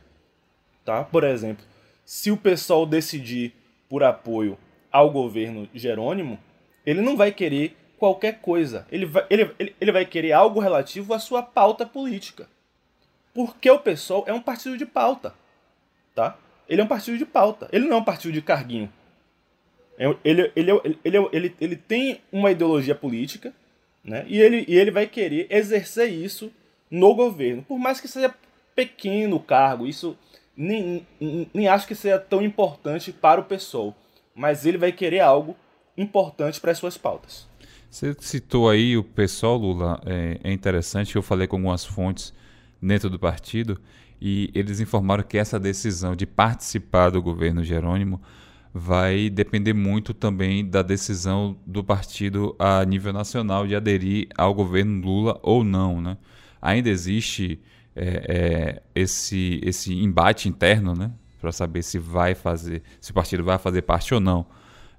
Tá? 0.85 1.03
Por 1.03 1.23
exemplo, 1.23 1.65
se 2.05 2.29
o 2.29 2.37
pessoal 2.37 2.85
decidir 2.85 3.53
por 3.89 4.03
apoio 4.03 4.57
ao 4.91 5.09
governo 5.09 5.67
Jerônimo, 5.73 6.39
ele 6.85 7.01
não 7.01 7.17
vai 7.17 7.31
querer 7.31 7.75
qualquer 7.97 8.39
coisa. 8.39 8.85
Ele 8.91 9.05
vai, 9.05 9.25
ele, 9.29 9.51
ele, 9.57 9.75
ele 9.81 9.91
vai 9.91 10.05
querer 10.05 10.31
algo 10.31 10.59
relativo 10.59 11.13
à 11.13 11.19
sua 11.19 11.41
pauta 11.41 11.85
política. 11.85 12.47
Porque 13.33 13.69
o 13.69 13.79
PSOL 13.79 14.23
é 14.27 14.33
um 14.33 14.41
partido 14.41 14.77
de 14.77 14.85
pauta. 14.85 15.33
Tá? 16.13 16.37
Ele 16.69 16.81
é 16.81 16.83
um 16.83 16.87
partido 16.87 17.17
de 17.17 17.25
pauta. 17.25 17.67
Ele 17.71 17.87
não 17.87 17.97
é 17.97 17.99
um 17.99 18.03
partido 18.03 18.31
de 18.31 18.41
carguinho. 18.41 18.91
É 19.97 20.13
ele, 20.23 20.51
ele, 20.55 20.71
ele, 20.71 20.99
ele, 21.03 21.29
ele, 21.31 21.55
ele 21.59 21.75
tem 21.75 22.19
uma 22.31 22.51
ideologia 22.51 22.93
política 22.93 23.53
né? 24.03 24.25
e, 24.27 24.39
ele, 24.39 24.65
e 24.67 24.75
ele 24.75 24.91
vai 24.91 25.07
querer 25.07 25.47
exercer 25.49 26.11
isso 26.11 26.51
no 26.91 27.15
governo. 27.15 27.63
Por 27.63 27.79
mais 27.79 27.99
que 27.99 28.07
seja 28.07 28.33
pequeno 28.75 29.37
o 29.37 29.39
cargo, 29.39 29.87
isso 29.87 30.17
nem, 30.55 31.05
nem 31.53 31.67
acho 31.67 31.87
que 31.87 31.95
seja 31.95 32.19
tão 32.19 32.41
importante 32.41 33.11
para 33.11 33.41
o 33.41 33.45
PSOL. 33.45 33.95
Mas 34.35 34.65
ele 34.65 34.77
vai 34.77 34.91
querer 34.91 35.21
algo 35.21 35.55
importante 35.97 36.59
para 36.59 36.71
as 36.71 36.77
suas 36.77 36.97
pautas. 36.97 37.47
Você 37.89 38.13
citou 38.19 38.69
aí 38.69 38.97
o 38.97 39.03
pessoal, 39.03 39.55
Lula, 39.55 40.01
é, 40.05 40.37
é 40.43 40.51
interessante, 40.51 41.15
eu 41.15 41.21
falei 41.21 41.47
com 41.47 41.55
algumas 41.55 41.85
fontes 41.85 42.33
dentro 42.81 43.09
do 43.09 43.17
partido 43.17 43.79
e 44.21 44.51
eles 44.53 44.81
informaram 44.81 45.23
que 45.23 45.37
essa 45.37 45.59
decisão 45.59 46.15
de 46.15 46.25
participar 46.25 47.09
do 47.09 47.21
governo 47.21 47.63
Jerônimo 47.63 48.21
vai 48.77 49.29
depender 49.29 49.71
muito 49.71 50.13
também 50.13 50.69
da 50.69 50.81
decisão 50.81 51.57
do 51.65 51.81
partido 51.81 52.53
a 52.59 52.83
nível 52.83 53.13
nacional 53.13 53.65
de 53.65 53.73
aderir 53.73 54.27
ao 54.37 54.53
governo 54.53 55.01
Lula 55.01 55.39
ou 55.41 55.63
não. 55.63 56.01
Né? 56.01 56.17
Ainda 56.61 56.89
existe 56.89 57.61
é, 57.95 58.25
é, 58.27 58.81
esse, 58.93 59.61
esse 59.63 59.93
embate 59.93 60.49
interno 60.49 60.93
né? 60.93 61.09
para 61.39 61.53
saber 61.53 61.83
se 61.83 61.97
vai 61.97 62.35
fazer, 62.35 62.83
se 62.99 63.11
o 63.11 63.13
partido 63.13 63.45
vai 63.45 63.57
fazer 63.57 63.81
parte 63.83 64.13
ou 64.13 64.19
não 64.19 64.45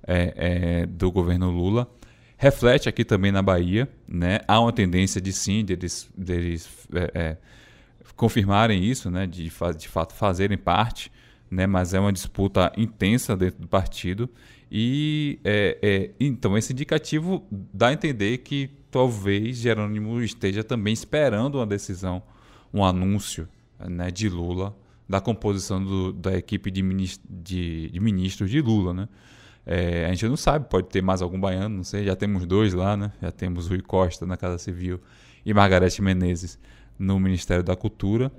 é, 0.06 0.80
é 0.82 0.86
do 0.86 1.12
governo 1.12 1.50
Lula 1.50 1.86
reflete 2.38 2.88
aqui 2.88 3.04
também 3.04 3.32
na 3.32 3.42
Bahia, 3.42 3.88
né? 4.06 4.40
Há 4.46 4.60
uma 4.60 4.72
tendência 4.72 5.20
de 5.20 5.32
sim, 5.32 5.64
deles, 5.64 6.10
deles 6.16 6.68
é, 6.92 7.10
é, 7.14 7.36
confirmarem 8.14 8.84
isso, 8.84 9.10
né? 9.10 9.26
De, 9.26 9.44
de 9.44 9.88
fato 9.88 10.14
fazerem 10.14 10.58
parte, 10.58 11.10
né? 11.50 11.66
Mas 11.66 11.94
é 11.94 12.00
uma 12.00 12.12
disputa 12.12 12.72
intensa 12.76 13.36
dentro 13.36 13.60
do 13.60 13.68
partido 13.68 14.28
e 14.70 15.38
é, 15.44 15.78
é, 15.82 16.10
então 16.18 16.56
esse 16.56 16.72
indicativo 16.72 17.46
dá 17.50 17.88
a 17.88 17.92
entender 17.92 18.38
que 18.38 18.70
talvez 18.90 19.58
Jerônimo 19.58 20.20
esteja 20.22 20.64
também 20.64 20.92
esperando 20.92 21.56
uma 21.56 21.66
decisão, 21.66 22.22
um 22.72 22.84
anúncio, 22.84 23.48
né? 23.78 24.10
De 24.10 24.28
Lula 24.28 24.74
da 25.08 25.20
composição 25.20 25.82
do, 25.82 26.12
da 26.12 26.36
equipe 26.36 26.70
de, 26.70 26.82
de, 27.28 27.90
de 27.90 28.00
ministros 28.00 28.50
de 28.50 28.60
Lula, 28.60 28.92
né? 28.92 29.08
É, 29.64 30.06
a 30.06 30.10
gente 30.10 30.28
não 30.28 30.36
sabe, 30.36 30.68
pode 30.68 30.88
ter 30.88 31.02
mais 31.02 31.20
algum 31.20 31.40
baiano, 31.40 31.76
não 31.76 31.84
sei. 31.84 32.04
Já 32.04 32.14
temos 32.14 32.46
dois 32.46 32.72
lá, 32.72 32.96
né? 32.96 33.12
Já 33.20 33.32
temos 33.32 33.68
Rui 33.68 33.80
Costa 33.80 34.24
na 34.24 34.36
Casa 34.36 34.58
Civil 34.58 35.00
e 35.44 35.52
Margarete 35.52 36.00
Menezes 36.00 36.58
no 36.98 37.18
Ministério 37.18 37.64
da 37.64 37.74
Cultura. 37.74 38.30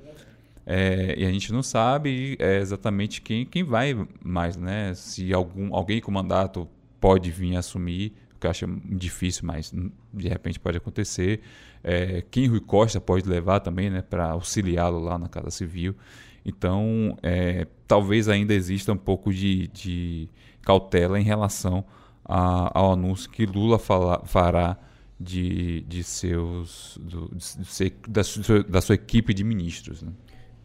É, 0.70 1.16
e 1.18 1.26
a 1.26 1.32
gente 1.32 1.54
não 1.54 1.64
sabe 1.64 2.36
é, 2.40 2.58
exatamente 2.58 3.22
quem, 3.22 3.46
quem 3.46 3.64
vai 3.64 3.96
mais, 4.22 4.58
né? 4.58 4.94
Se 4.94 5.34
algum, 5.34 5.74
alguém 5.74 6.02
com 6.02 6.12
mandato 6.12 6.68
pode 7.00 7.32
vir 7.32 7.56
assumir, 7.56 8.12
o 8.36 8.40
que 8.40 8.48
eu 8.48 8.52
acho 8.52 8.68
difícil, 8.84 9.44
mas 9.46 9.74
de 10.14 10.28
repente 10.28 10.60
pode 10.60 10.76
acontecer. 10.76 11.40
É, 11.82 12.22
quem 12.30 12.48
Rui 12.48 12.60
Costa 12.60 13.00
pode 13.00 13.28
levar 13.30 13.62
também, 13.62 13.90
né? 13.90 14.02
Para 14.02 14.32
auxiliá-lo 14.32 15.00
lá 15.00 15.18
na 15.18 15.30
Casa 15.30 15.50
Civil. 15.50 15.96
Então, 16.46 17.18
é, 17.24 17.66
talvez 17.88 18.28
ainda 18.28 18.54
exista 18.54 18.92
um 18.92 18.98
pouco 18.98 19.34
de, 19.34 19.70
de 19.70 20.30
cautela 20.62 21.18
em 21.18 21.24
relação 21.24 21.86
a, 22.26 22.78
ao 22.78 22.92
anúncio 22.92 23.30
que 23.30 23.46
Lula 23.46 23.80
fala, 23.80 24.22
fará 24.26 24.78
de, 25.20 25.82
de 25.82 26.04
seus 26.04 27.00
do, 27.02 27.32
de, 27.34 27.94
da, 28.08 28.24
sua, 28.24 28.64
da, 28.64 28.82
sua, 28.82 28.96
equipe 28.96 29.34
de 29.34 29.44
ministros. 29.44 30.02
Né? 30.02 30.12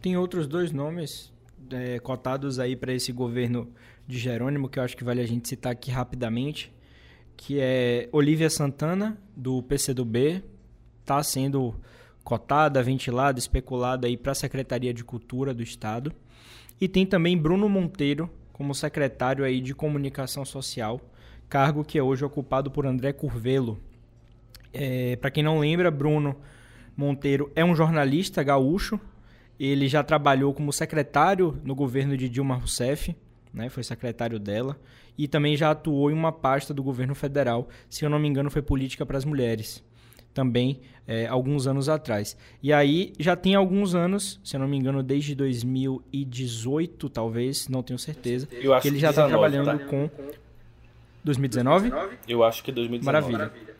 Tem 0.03 0.17
outros 0.17 0.47
dois 0.47 0.73
nomes 0.73 1.31
é, 1.71 1.97
cotados 1.97 2.59
aí 2.59 2.75
para 2.75 2.91
esse 2.91 3.13
governo 3.13 3.71
de 4.05 4.19
Jerônimo 4.19 4.67
que 4.67 4.77
eu 4.77 4.83
acho 4.83 4.97
que 4.97 5.03
vale 5.03 5.21
a 5.21 5.25
gente 5.25 5.47
citar 5.47 5.71
aqui 5.71 5.89
rapidamente, 5.89 6.73
que 7.37 7.57
é 7.57 8.09
Olivia 8.11 8.49
Santana 8.49 9.17
do 9.33 9.63
PCdoB, 9.63 10.43
está 10.99 11.23
sendo 11.23 11.73
cotada, 12.21 12.83
ventilada, 12.83 13.39
especulada 13.39 14.05
aí 14.05 14.17
para 14.17 14.33
a 14.33 14.35
Secretaria 14.35 14.93
de 14.93 15.05
Cultura 15.05 15.53
do 15.53 15.63
Estado. 15.63 16.11
E 16.81 16.89
tem 16.89 17.05
também 17.05 17.37
Bruno 17.37 17.69
Monteiro 17.69 18.29
como 18.51 18.75
secretário 18.75 19.45
aí 19.45 19.61
de 19.61 19.73
comunicação 19.73 20.43
social, 20.43 20.99
cargo 21.47 21.81
que 21.81 21.97
é 21.97 22.03
hoje 22.03 22.25
ocupado 22.25 22.69
por 22.69 22.85
André 22.85 23.13
Curvelo. 23.13 23.79
É, 24.73 25.15
Para 25.15 25.31
quem 25.31 25.43
não 25.45 25.59
lembra, 25.59 25.89
Bruno 25.89 26.35
Monteiro 26.93 27.49
é 27.55 27.63
um 27.63 27.73
jornalista 27.73 28.43
gaúcho. 28.43 28.99
Ele 29.63 29.87
já 29.87 30.03
trabalhou 30.03 30.53
como 30.53 30.73
secretário 30.73 31.59
no 31.63 31.73
governo 31.73 32.17
de 32.17 32.27
Dilma 32.27 32.55
Rousseff, 32.55 33.15
né? 33.53 33.69
Foi 33.69 33.83
secretário 33.83 34.39
dela 34.39 34.77
e 35.17 35.27
também 35.27 35.55
já 35.55 35.71
atuou 35.71 36.09
em 36.09 36.13
uma 36.13 36.31
pasta 36.31 36.73
do 36.73 36.83
governo 36.83 37.13
federal, 37.13 37.69
se 37.89 38.03
eu 38.03 38.09
não 38.09 38.19
me 38.19 38.27
engano, 38.27 38.49
foi 38.49 38.61
política 38.61 39.05
para 39.05 39.17
as 39.17 39.25
mulheres 39.25 39.83
também 40.33 40.81
é, 41.07 41.27
alguns 41.27 41.67
anos 41.67 41.87
atrás. 41.87 42.35
E 42.61 42.73
aí 42.73 43.13
já 43.19 43.35
tem 43.35 43.55
alguns 43.55 43.93
anos, 43.93 44.39
se 44.43 44.55
eu 44.55 44.59
não 44.59 44.67
me 44.67 44.77
engano, 44.77 45.03
desde 45.03 45.35
2018, 45.35 47.09
talvez, 47.09 47.67
não 47.67 47.83
tenho 47.83 47.99
certeza, 47.99 48.47
que 48.47 48.87
ele 48.87 48.99
já 48.99 49.11
está 49.11 49.27
trabalhando 49.27 49.77
tá? 49.77 49.85
com 49.85 50.09
2019? 51.23 51.91
Eu 52.27 52.43
acho 52.43 52.63
que 52.63 52.71
é 52.71 52.73
2019. 52.73 53.31
Maravilha. 53.31 53.72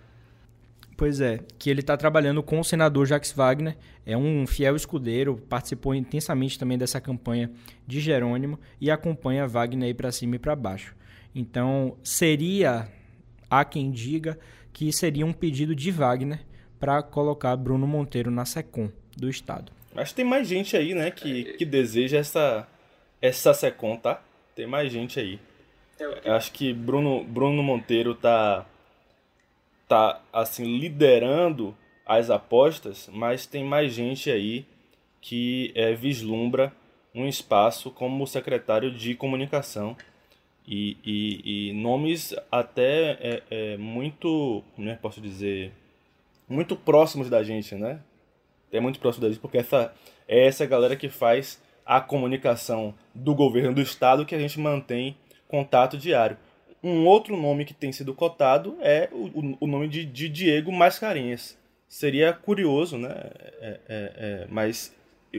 Pois 0.96 1.20
é, 1.20 1.40
que 1.58 1.70
ele 1.70 1.80
está 1.80 1.98
trabalhando 1.98 2.44
com 2.44 2.60
o 2.60 2.64
senador 2.64 3.08
Jacques 3.08 3.32
Wagner, 3.32 3.76
é 4.06 4.16
um 4.16 4.46
fiel 4.46 4.76
escudeiro, 4.76 5.38
participou 5.50 5.96
intensamente 5.96 6.58
também 6.60 6.78
dessa 6.78 7.02
campanha 7.02 7.52
de 7.88 8.00
Jerônimo 8.00 8.60
e 8.80 8.92
acompanha 8.92 9.48
Wagner 9.48 9.88
aí 9.88 9.94
para 9.94 10.12
cima 10.12 10.36
e 10.36 10.40
para 10.40 10.56
baixo. 10.56 10.96
Então, 11.34 11.98
seria, 12.04 12.88
há 13.50 13.66
quem 13.66 13.92
diga, 13.92 14.38
que 14.72 14.92
seria 14.92 15.26
um 15.26 15.34
pedido 15.34 15.76
de 15.76 15.90
Wagner 15.90 16.40
para 16.80 17.02
colocar 17.02 17.56
Bruno 17.56 17.88
Monteiro 17.88 18.30
na 18.30 18.46
SECOM 18.46 18.90
do 19.18 19.30
Estado. 19.30 19.72
Mas 19.96 20.12
tem 20.12 20.26
mais 20.26 20.48
gente 20.48 20.76
aí, 20.76 20.94
né, 20.94 21.10
que, 21.10 21.54
que 21.54 21.66
deseja 21.66 22.18
essa, 22.18 22.68
essa 23.22 23.54
SECOM, 23.54 23.98
tá? 23.98 24.22
Tem 24.56 24.68
mais 24.68 24.92
gente 24.92 25.20
aí. 25.20 25.40
É 26.24 26.32
Acho 26.32 26.52
que 26.52 26.74
Bruno, 26.74 27.24
Bruno 27.24 27.64
Monteiro 27.64 28.14
tá, 28.14 28.66
tá 29.88 30.22
assim, 30.32 30.78
liderando 30.78 31.76
as 32.06 32.30
apostas, 32.30 33.10
mas 33.12 33.46
tem 33.46 33.64
mais 33.64 33.94
gente 33.94 34.30
aí 34.30 34.66
que 35.22 35.72
é, 35.76 35.94
vislumbra 35.94 36.74
um 37.16 37.28
espaço 37.28 37.92
como 37.92 38.26
secretário 38.26 38.92
de 38.92 39.16
comunicação 39.16 39.96
e, 40.68 40.98
e, 41.04 41.70
e 41.70 41.74
nomes 41.74 42.36
até 42.52 43.12
é, 43.22 43.44
é, 43.50 43.78
muito, 43.78 44.64
né, 44.78 44.98
posso 45.02 45.22
dizer, 45.22 45.72
muito 46.48 46.76
próximos 46.76 47.30
da 47.30 47.44
gente, 47.44 47.76
né? 47.76 48.02
É 48.72 48.80
muito 48.80 49.00
próximo 49.00 49.24
da 49.24 49.30
gente, 49.30 49.40
porque 49.40 49.60
essa, 49.60 49.94
é 50.28 50.48
essa 50.48 50.66
galera 50.66 50.96
que 50.96 51.08
faz 51.08 51.62
a 51.86 52.02
comunicação 52.02 52.94
do 53.14 53.36
governo 53.36 53.74
do 53.74 53.82
estado 53.82 54.26
que 54.26 54.34
a 54.34 54.40
gente 54.40 54.60
mantém 54.60 55.16
contato 55.48 55.98
diário. 55.98 56.38
Um 56.84 57.06
outro 57.06 57.38
nome 57.38 57.64
que 57.64 57.74
tem 57.74 57.94
sido 57.94 58.14
cotado 58.14 58.78
é 58.82 59.08
o, 59.14 59.56
o 59.62 59.68
nome 59.68 59.88
de, 59.88 60.04
de, 60.04 60.28
Diego 60.28 60.72
Mascarenhas. 60.72 61.58
Seria 61.88 62.34
curioso, 62.34 62.98
né? 62.98 63.10
É, 63.10 63.30
é, 63.62 63.80
é, 63.88 64.48
mas 64.50 64.94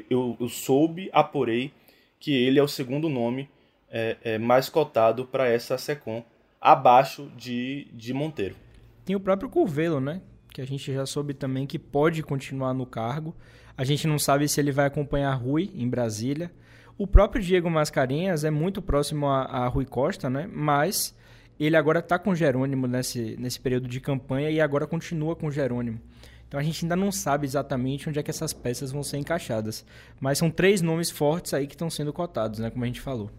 eu, 0.08 0.36
eu 0.40 0.48
soube, 0.48 1.10
apurei, 1.12 1.70
que 2.18 2.32
ele 2.32 2.58
é 2.58 2.62
o 2.62 2.68
segundo 2.68 3.08
nome 3.10 3.48
é, 3.90 4.16
é, 4.24 4.38
mais 4.38 4.70
cotado 4.70 5.26
para 5.26 5.46
essa 5.46 5.76
SECOM, 5.76 6.24
abaixo 6.60 7.30
de, 7.36 7.88
de 7.92 8.14
Monteiro. 8.14 8.56
Tem 9.04 9.14
o 9.14 9.20
próprio 9.20 9.50
Curvelo, 9.50 10.00
né? 10.00 10.22
Que 10.50 10.62
a 10.62 10.66
gente 10.66 10.92
já 10.92 11.04
soube 11.04 11.34
também 11.34 11.66
que 11.66 11.78
pode 11.78 12.22
continuar 12.22 12.72
no 12.72 12.86
cargo. 12.86 13.36
A 13.76 13.84
gente 13.84 14.06
não 14.06 14.18
sabe 14.18 14.48
se 14.48 14.58
ele 14.58 14.72
vai 14.72 14.86
acompanhar 14.86 15.34
Rui 15.34 15.70
em 15.74 15.88
Brasília. 15.88 16.50
O 16.96 17.06
próprio 17.06 17.42
Diego 17.42 17.68
Mascarenhas 17.68 18.44
é 18.44 18.50
muito 18.50 18.80
próximo 18.80 19.26
a, 19.26 19.42
a 19.42 19.68
Rui 19.68 19.84
Costa, 19.84 20.30
né? 20.30 20.48
Mas 20.50 21.14
ele 21.58 21.76
agora 21.76 22.00
está 22.00 22.18
com 22.18 22.34
Jerônimo 22.34 22.86
nesse, 22.86 23.36
nesse 23.38 23.60
período 23.60 23.88
de 23.88 24.00
campanha 24.00 24.50
e 24.50 24.60
agora 24.60 24.86
continua 24.86 25.36
com 25.36 25.50
Jerônimo. 25.50 26.00
Então 26.48 26.60
a 26.60 26.62
gente 26.62 26.84
ainda 26.84 26.96
não 26.96 27.10
sabe 27.10 27.46
exatamente 27.46 28.08
onde 28.08 28.18
é 28.18 28.22
que 28.22 28.30
essas 28.30 28.52
peças 28.52 28.92
vão 28.92 29.02
ser 29.02 29.18
encaixadas. 29.18 29.84
Mas 30.20 30.38
são 30.38 30.50
três 30.50 30.80
nomes 30.80 31.10
fortes 31.10 31.54
aí 31.54 31.66
que 31.66 31.74
estão 31.74 31.90
sendo 31.90 32.12
cotados, 32.12 32.60
né? 32.60 32.70
Como 32.70 32.84
a 32.84 32.86
gente 32.86 33.00
falou. 33.00 33.30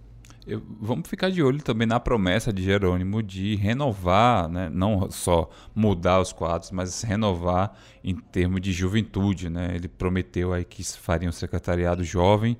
Eu, 0.47 0.61
vamos 0.79 1.09
ficar 1.09 1.31
de 1.31 1.41
olho 1.41 1.61
também 1.63 1.87
na 1.87 1.99
promessa 1.99 2.53
de 2.53 2.61
Jerônimo 2.61 3.23
de 3.23 3.55
renovar, 3.55 4.47
né? 4.47 4.69
não 4.71 5.09
só 5.09 5.49
mudar 5.73 6.21
os 6.21 6.31
quadros, 6.31 6.69
mas 6.69 7.01
renovar 7.01 7.75
em 8.03 8.15
termos 8.15 8.61
de 8.61 8.71
juventude. 8.71 9.49
Né? 9.49 9.71
Ele 9.73 9.87
prometeu 9.87 10.53
aí 10.53 10.63
que 10.63 10.83
faria 10.83 11.27
um 11.27 11.31
secretariado 11.31 12.03
jovem, 12.03 12.55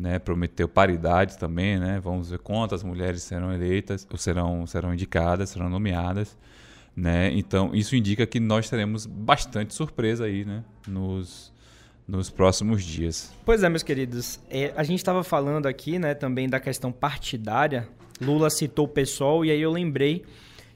né? 0.00 0.18
prometeu 0.18 0.68
paridade 0.68 1.38
também. 1.38 1.78
Né? 1.78 2.00
Vamos 2.02 2.30
ver 2.30 2.38
quantas 2.38 2.82
mulheres 2.82 3.22
serão 3.22 3.52
eleitas, 3.52 4.06
ou 4.10 4.16
serão, 4.16 4.66
serão 4.66 4.92
indicadas, 4.92 5.50
serão 5.50 5.68
nomeadas. 5.68 6.36
Né? 6.96 7.30
Então, 7.32 7.74
isso 7.74 7.94
indica 7.94 8.26
que 8.26 8.40
nós 8.40 8.68
teremos 8.68 9.06
bastante 9.06 9.74
surpresa 9.74 10.24
aí 10.24 10.44
né? 10.44 10.64
nos, 10.88 11.52
nos 12.08 12.30
próximos 12.30 12.82
dias. 12.82 13.32
Pois 13.44 13.62
é, 13.62 13.68
meus 13.68 13.82
queridos. 13.82 14.40
É, 14.50 14.72
a 14.76 14.82
gente 14.82 14.98
estava 14.98 15.22
falando 15.22 15.66
aqui 15.66 15.98
né, 15.98 16.14
também 16.14 16.48
da 16.48 16.58
questão 16.58 16.90
partidária. 16.90 17.88
Lula 18.20 18.50
citou 18.50 18.86
o 18.86 18.88
PSOL 18.88 19.44
e 19.44 19.50
aí 19.50 19.60
eu 19.60 19.70
lembrei 19.70 20.24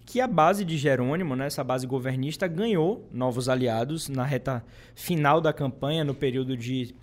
que 0.07 0.21
a 0.21 0.27
base 0.27 0.65
de 0.65 0.77
Jerônimo, 0.77 1.35
né, 1.35 1.47
essa 1.47 1.65
base 1.65 1.87
governista, 1.87 2.47
ganhou 2.47 3.09
novos 3.13 3.49
aliados 3.49 4.09
na 4.09 4.25
reta 4.25 4.65
final 4.95 5.41
da 5.41 5.53
campanha, 5.53 6.05
no 6.05 6.15
período 6.15 6.57
de 6.57 6.95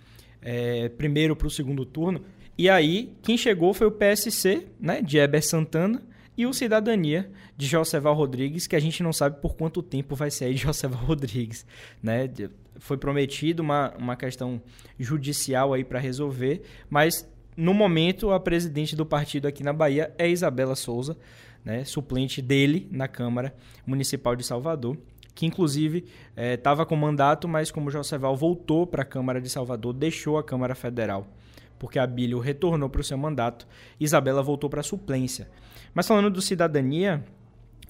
é, 0.42 0.88
primeiro 0.88 1.36
para 1.36 1.46
o 1.46 1.50
segundo 1.50 1.84
turno. 1.84 2.22
E 2.58 2.68
aí, 2.68 3.12
quem 3.22 3.38
chegou 3.38 3.72
foi 3.72 3.86
o 3.86 3.90
PSC, 3.90 4.66
né, 4.78 5.00
de 5.00 5.18
Heber 5.18 5.42
Santana, 5.42 6.02
e 6.36 6.46
o 6.46 6.52
Cidadania, 6.52 7.30
de 7.56 7.66
Joseval 7.66 8.14
Rodrigues, 8.14 8.66
que 8.66 8.74
a 8.74 8.80
gente 8.80 9.02
não 9.02 9.12
sabe 9.12 9.40
por 9.40 9.54
quanto 9.54 9.82
tempo 9.82 10.14
vai 10.14 10.30
sair 10.30 10.54
de 10.54 10.60
Joseval 10.62 11.04
Rodrigues. 11.04 11.66
Né? 12.02 12.30
Foi 12.78 12.96
prometido 12.96 13.62
uma, 13.62 13.94
uma 13.96 14.16
questão 14.16 14.60
judicial 14.98 15.72
aí 15.72 15.84
para 15.84 15.98
resolver, 15.98 16.62
mas 16.88 17.28
no 17.56 17.74
momento 17.74 18.30
a 18.30 18.40
presidente 18.40 18.96
do 18.96 19.04
partido 19.04 19.46
aqui 19.46 19.62
na 19.62 19.72
Bahia 19.72 20.12
é 20.18 20.28
Isabela 20.28 20.74
Souza, 20.74 21.16
né? 21.64 21.84
suplente 21.84 22.40
dele 22.40 22.88
na 22.90 23.06
Câmara 23.06 23.54
Municipal 23.86 24.34
de 24.34 24.44
Salvador 24.44 24.96
que 25.34 25.46
inclusive 25.46 26.04
estava 26.36 26.82
é, 26.82 26.84
com 26.84 26.96
mandato, 26.96 27.48
mas 27.48 27.70
como 27.70 27.90
Joseval 27.90 28.36
voltou 28.36 28.86
para 28.86 29.02
a 29.02 29.04
Câmara 29.04 29.40
de 29.40 29.48
Salvador, 29.48 29.92
deixou 29.92 30.38
a 30.38 30.44
Câmara 30.44 30.74
Federal, 30.74 31.26
porque 31.78 31.98
a 31.98 32.06
Bílio 32.06 32.38
retornou 32.38 32.88
para 32.88 33.00
o 33.00 33.04
seu 33.04 33.16
mandato, 33.16 33.66
Isabela 33.98 34.42
voltou 34.42 34.68
para 34.68 34.80
a 34.80 34.84
suplência. 34.84 35.48
Mas 35.94 36.06
falando 36.06 36.30
do 36.30 36.42
cidadania, 36.42 37.24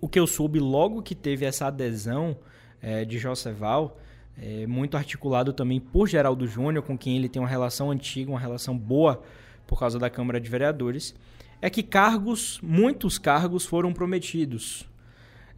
o 0.01 0.09
que 0.09 0.19
eu 0.19 0.27
soube 0.27 0.59
logo 0.59 1.03
que 1.03 1.15
teve 1.15 1.45
essa 1.45 1.67
adesão 1.67 2.37
é, 2.81 3.05
de 3.05 3.19
Joseval, 3.19 3.99
é, 4.37 4.67
muito 4.67 4.97
articulado 4.97 5.53
também 5.53 5.79
por 5.79 6.09
Geraldo 6.09 6.47
Júnior, 6.47 6.85
com 6.85 6.97
quem 6.97 7.17
ele 7.17 7.29
tem 7.29 7.41
uma 7.41 7.49
relação 7.49 7.91
antiga, 7.91 8.31
uma 8.31 8.41
relação 8.41 8.77
boa 8.77 9.23
por 9.67 9.79
causa 9.79 9.99
da 9.99 10.11
Câmara 10.11 10.41
de 10.41 10.51
Vereadores, 10.51 11.15
é 11.61 11.71
que 11.71 11.83
cargos, 11.83 12.59
muitos 12.63 13.19
cargos 13.19 13.65
foram 13.65 13.93
prometidos. 13.93 14.89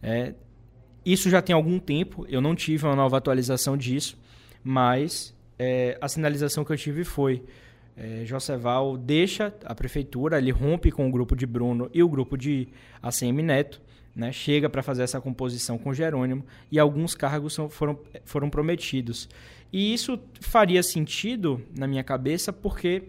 É, 0.03 0.35
isso 1.05 1.29
já 1.29 1.41
tem 1.41 1.53
algum 1.53 1.77
tempo, 1.77 2.25
eu 2.27 2.41
não 2.41 2.55
tive 2.55 2.85
uma 2.85 2.95
nova 2.95 3.17
atualização 3.17 3.77
disso, 3.77 4.17
mas 4.63 5.35
é, 5.59 5.97
a 6.01 6.07
sinalização 6.07 6.65
que 6.65 6.71
eu 6.71 6.77
tive 6.77 7.03
foi 7.03 7.43
é, 7.95 8.25
Joseval 8.25 8.97
deixa 8.97 9.53
a 9.63 9.73
prefeitura, 9.73 10.37
ele 10.37 10.51
rompe 10.51 10.91
com 10.91 11.07
o 11.07 11.11
grupo 11.11 11.35
de 11.35 11.45
Bruno 11.45 11.89
e 11.93 12.03
o 12.03 12.09
grupo 12.09 12.37
de 12.37 12.67
ACM 13.01 13.41
Neto, 13.41 13.81
né, 14.15 14.31
chega 14.31 14.69
para 14.69 14.81
fazer 14.81 15.03
essa 15.03 15.19
composição 15.21 15.77
com 15.77 15.93
Jerônimo 15.93 16.45
e 16.71 16.79
alguns 16.79 17.13
cargos 17.15 17.53
são, 17.53 17.69
foram, 17.69 17.99
foram 18.23 18.49
prometidos. 18.49 19.29
E 19.71 19.93
isso 19.93 20.19
faria 20.39 20.81
sentido 20.81 21.61
na 21.77 21.85
minha 21.85 22.03
cabeça 22.03 22.51
porque 22.51 23.03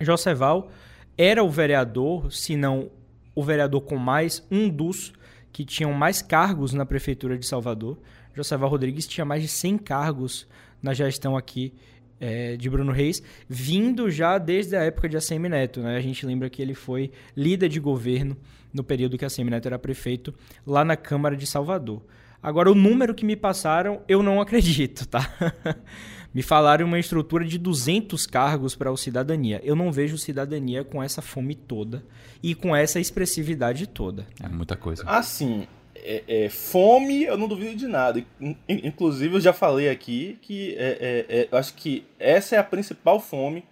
Joseval 0.00 0.70
era 1.16 1.44
o 1.44 1.50
vereador, 1.50 2.32
se 2.32 2.56
não 2.56 2.90
o 3.34 3.42
vereador 3.42 3.82
com 3.82 3.96
mais, 3.96 4.46
um 4.50 4.68
dos 4.68 5.12
que 5.52 5.64
tinham 5.64 5.92
mais 5.92 6.22
cargos 6.22 6.72
na 6.72 6.86
prefeitura 6.86 7.36
de 7.38 7.46
Salvador. 7.46 7.98
Joseval 8.34 8.70
Rodrigues 8.70 9.06
tinha 9.06 9.24
mais 9.24 9.42
de 9.42 9.48
100 9.48 9.78
cargos 9.78 10.46
na 10.82 10.94
gestão 10.94 11.36
aqui 11.36 11.74
é, 12.20 12.56
de 12.56 12.68
Bruno 12.68 12.92
Reis, 12.92 13.22
vindo 13.48 14.10
já 14.10 14.38
desde 14.38 14.76
a 14.76 14.82
época 14.82 15.08
de 15.08 15.16
ACM 15.16 15.48
Neto. 15.48 15.80
Né? 15.80 15.96
A 15.96 16.00
gente 16.00 16.24
lembra 16.26 16.50
que 16.50 16.60
ele 16.60 16.74
foi 16.74 17.10
líder 17.36 17.68
de 17.68 17.80
governo 17.80 18.36
no 18.72 18.84
período 18.84 19.18
que 19.18 19.24
ACM 19.24 19.50
Neto 19.50 19.66
era 19.66 19.78
prefeito 19.78 20.34
lá 20.66 20.84
na 20.84 20.96
Câmara 20.96 21.36
de 21.36 21.46
Salvador. 21.46 22.02
Agora, 22.42 22.70
o 22.70 22.74
número 22.74 23.14
que 23.14 23.24
me 23.24 23.36
passaram, 23.36 24.02
eu 24.08 24.22
não 24.22 24.40
acredito, 24.40 25.06
tá? 25.06 25.30
me 26.32 26.42
falaram 26.42 26.86
uma 26.86 26.98
estrutura 26.98 27.44
de 27.44 27.58
200 27.58 28.26
cargos 28.26 28.74
para 28.76 28.90
o 28.90 28.96
Cidadania. 28.96 29.60
Eu 29.64 29.74
não 29.74 29.90
vejo 29.90 30.16
Cidadania 30.16 30.84
com 30.84 31.02
essa 31.02 31.20
fome 31.20 31.54
toda 31.54 32.04
e 32.42 32.54
com 32.54 32.74
essa 32.74 33.00
expressividade 33.00 33.86
toda. 33.86 34.26
É 34.42 34.48
muita 34.48 34.76
coisa. 34.76 35.02
Assim, 35.06 35.66
é, 35.94 36.22
é, 36.26 36.48
fome, 36.48 37.24
eu 37.24 37.36
não 37.36 37.48
duvido 37.48 37.74
de 37.74 37.86
nada. 37.86 38.24
Inclusive, 38.68 39.34
eu 39.34 39.40
já 39.40 39.52
falei 39.52 39.88
aqui 39.88 40.38
que 40.40 40.74
é, 40.76 41.26
é, 41.28 41.40
é, 41.40 41.48
eu 41.50 41.58
acho 41.58 41.74
que 41.74 42.04
essa 42.18 42.56
é 42.56 42.58
a 42.58 42.64
principal 42.64 43.20
fome 43.20 43.64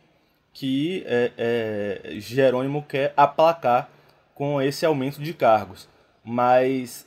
que 0.52 1.04
é, 1.06 2.16
Jerônimo 2.18 2.82
quer 2.82 3.12
aplacar 3.16 3.88
com 4.34 4.60
esse 4.60 4.84
aumento 4.84 5.22
de 5.22 5.32
cargos. 5.32 5.88
Mas 6.24 7.06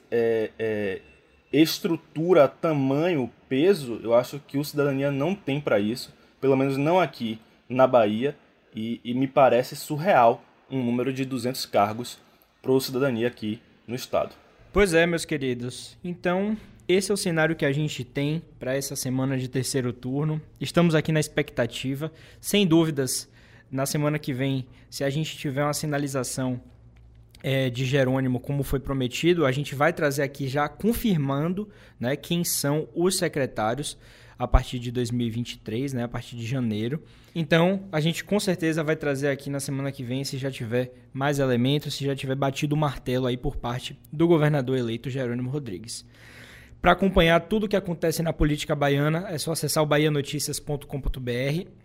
estrutura, 1.51 2.47
tamanho, 2.47 3.29
peso, 3.49 3.99
eu 4.03 4.13
acho 4.13 4.39
que 4.47 4.57
o 4.57 4.63
Cidadania 4.63 5.11
não 5.11 5.35
tem 5.35 5.59
para 5.59 5.79
isso. 5.79 6.13
Pelo 6.39 6.55
menos 6.55 6.77
não 6.77 6.99
aqui 6.99 7.39
na 7.67 7.85
Bahia. 7.85 8.35
E, 8.73 9.01
e 9.03 9.13
me 9.13 9.27
parece 9.27 9.75
surreal 9.75 10.43
um 10.69 10.83
número 10.83 11.11
de 11.11 11.25
200 11.25 11.65
cargos 11.65 12.17
para 12.61 12.75
a 12.75 12.79
cidadania 12.79 13.27
aqui 13.27 13.59
no 13.85 13.95
estado. 13.95 14.33
Pois 14.71 14.93
é, 14.93 15.05
meus 15.05 15.25
queridos. 15.25 15.97
Então, 16.01 16.55
esse 16.87 17.11
é 17.11 17.13
o 17.13 17.17
cenário 17.17 17.55
que 17.55 17.65
a 17.65 17.71
gente 17.71 18.05
tem 18.05 18.41
para 18.57 18.75
essa 18.75 18.95
semana 18.95 19.37
de 19.37 19.49
terceiro 19.49 19.91
turno. 19.91 20.41
Estamos 20.59 20.95
aqui 20.95 21.11
na 21.11 21.19
expectativa. 21.19 22.11
Sem 22.39 22.65
dúvidas, 22.65 23.29
na 23.69 23.85
semana 23.85 24.17
que 24.17 24.31
vem, 24.31 24.65
se 24.89 25.03
a 25.03 25.09
gente 25.09 25.37
tiver 25.37 25.63
uma 25.63 25.73
sinalização 25.73 26.61
é, 27.43 27.69
de 27.69 27.85
Jerônimo, 27.85 28.39
como 28.39 28.63
foi 28.63 28.79
prometido, 28.79 29.45
a 29.45 29.51
gente 29.51 29.75
vai 29.75 29.91
trazer 29.91 30.23
aqui 30.23 30.47
já 30.47 30.67
confirmando 30.69 31.67
né, 31.99 32.15
quem 32.15 32.43
são 32.43 32.87
os 32.93 33.17
secretários 33.17 33.97
a 34.37 34.47
partir 34.47 34.79
de 34.79 34.91
2023, 34.91 35.93
né, 35.93 36.03
a 36.03 36.07
partir 36.07 36.35
de 36.35 36.45
janeiro. 36.45 37.03
Então, 37.33 37.87
a 37.91 37.99
gente 37.99 38.23
com 38.23 38.39
certeza 38.39 38.83
vai 38.83 38.95
trazer 38.95 39.29
aqui 39.29 39.49
na 39.49 39.59
semana 39.59 39.91
que 39.91 40.03
vem, 40.03 40.23
se 40.23 40.37
já 40.37 40.49
tiver 40.49 40.91
mais 41.13 41.37
elementos, 41.39 41.93
se 41.93 42.05
já 42.05 42.15
tiver 42.15 42.35
batido 42.35 42.75
o 42.75 42.77
martelo 42.77 43.27
aí 43.27 43.37
por 43.37 43.55
parte 43.55 43.99
do 44.11 44.27
governador 44.27 44.77
eleito 44.77 45.09
Jerônimo 45.09 45.49
Rodrigues. 45.49 46.05
Para 46.81 46.93
acompanhar 46.93 47.39
tudo 47.41 47.65
o 47.65 47.69
que 47.69 47.75
acontece 47.75 48.23
na 48.23 48.33
política 48.33 48.75
baiana, 48.75 49.27
é 49.29 49.37
só 49.37 49.51
acessar 49.51 49.83
o 49.83 49.85
bahianoticias.com.br. 49.85 51.80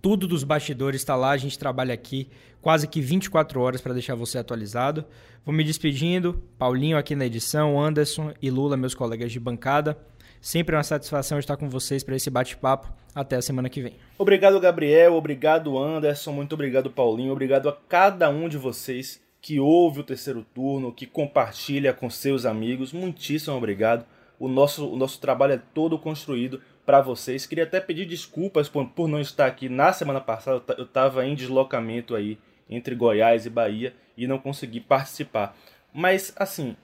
Tudo 0.00 0.28
dos 0.28 0.44
bastidores 0.44 1.00
está 1.00 1.16
lá, 1.16 1.30
a 1.30 1.36
gente 1.36 1.58
trabalha 1.58 1.92
aqui 1.92 2.28
quase 2.60 2.86
que 2.86 3.00
24 3.00 3.60
horas 3.60 3.80
para 3.80 3.92
deixar 3.92 4.14
você 4.14 4.38
atualizado. 4.38 5.04
Vou 5.44 5.54
me 5.54 5.64
despedindo, 5.64 6.42
Paulinho 6.58 6.96
aqui 6.96 7.14
na 7.14 7.26
edição, 7.26 7.80
Anderson 7.80 8.32
e 8.40 8.50
Lula, 8.50 8.76
meus 8.76 8.94
colegas 8.94 9.32
de 9.32 9.40
bancada. 9.40 9.98
Sempre 10.40 10.76
uma 10.76 10.84
satisfação 10.84 11.38
estar 11.38 11.56
com 11.56 11.68
vocês 11.68 12.04
para 12.04 12.14
esse 12.14 12.30
bate-papo. 12.30 12.92
Até 13.14 13.36
a 13.36 13.42
semana 13.42 13.68
que 13.68 13.82
vem. 13.82 13.94
Obrigado, 14.16 14.60
Gabriel. 14.60 15.14
Obrigado, 15.14 15.76
Anderson. 15.76 16.30
Muito 16.30 16.52
obrigado, 16.52 16.90
Paulinho. 16.90 17.32
Obrigado 17.32 17.68
a 17.68 17.76
cada 17.88 18.30
um 18.30 18.48
de 18.48 18.56
vocês 18.56 19.20
que 19.40 19.58
ouve 19.58 20.00
o 20.00 20.04
terceiro 20.04 20.46
turno, 20.54 20.92
que 20.92 21.06
compartilha 21.06 21.92
com 21.92 22.08
seus 22.08 22.44
amigos. 22.44 22.92
Muitíssimo 22.92 23.56
obrigado. 23.56 24.04
O 24.38 24.46
nosso, 24.46 24.86
o 24.86 24.96
nosso 24.96 25.20
trabalho 25.20 25.54
é 25.54 25.62
todo 25.74 25.98
construído 25.98 26.60
para 26.88 27.02
vocês. 27.02 27.44
Queria 27.44 27.64
até 27.64 27.80
pedir 27.82 28.06
desculpas 28.06 28.66
por, 28.66 29.06
não 29.06 29.20
estar 29.20 29.44
aqui 29.44 29.68
na 29.68 29.92
semana 29.92 30.22
passada. 30.22 30.62
Eu 30.78 30.84
estava 30.84 31.26
em 31.26 31.34
deslocamento 31.34 32.14
aí 32.14 32.38
entre 32.66 32.94
Goiás 32.94 33.44
e 33.44 33.50
Bahia 33.50 33.94
e 34.16 34.26
não 34.26 34.38
consegui 34.38 34.80
participar. 34.80 35.54
Mas, 35.92 36.32
assim, 36.34 36.74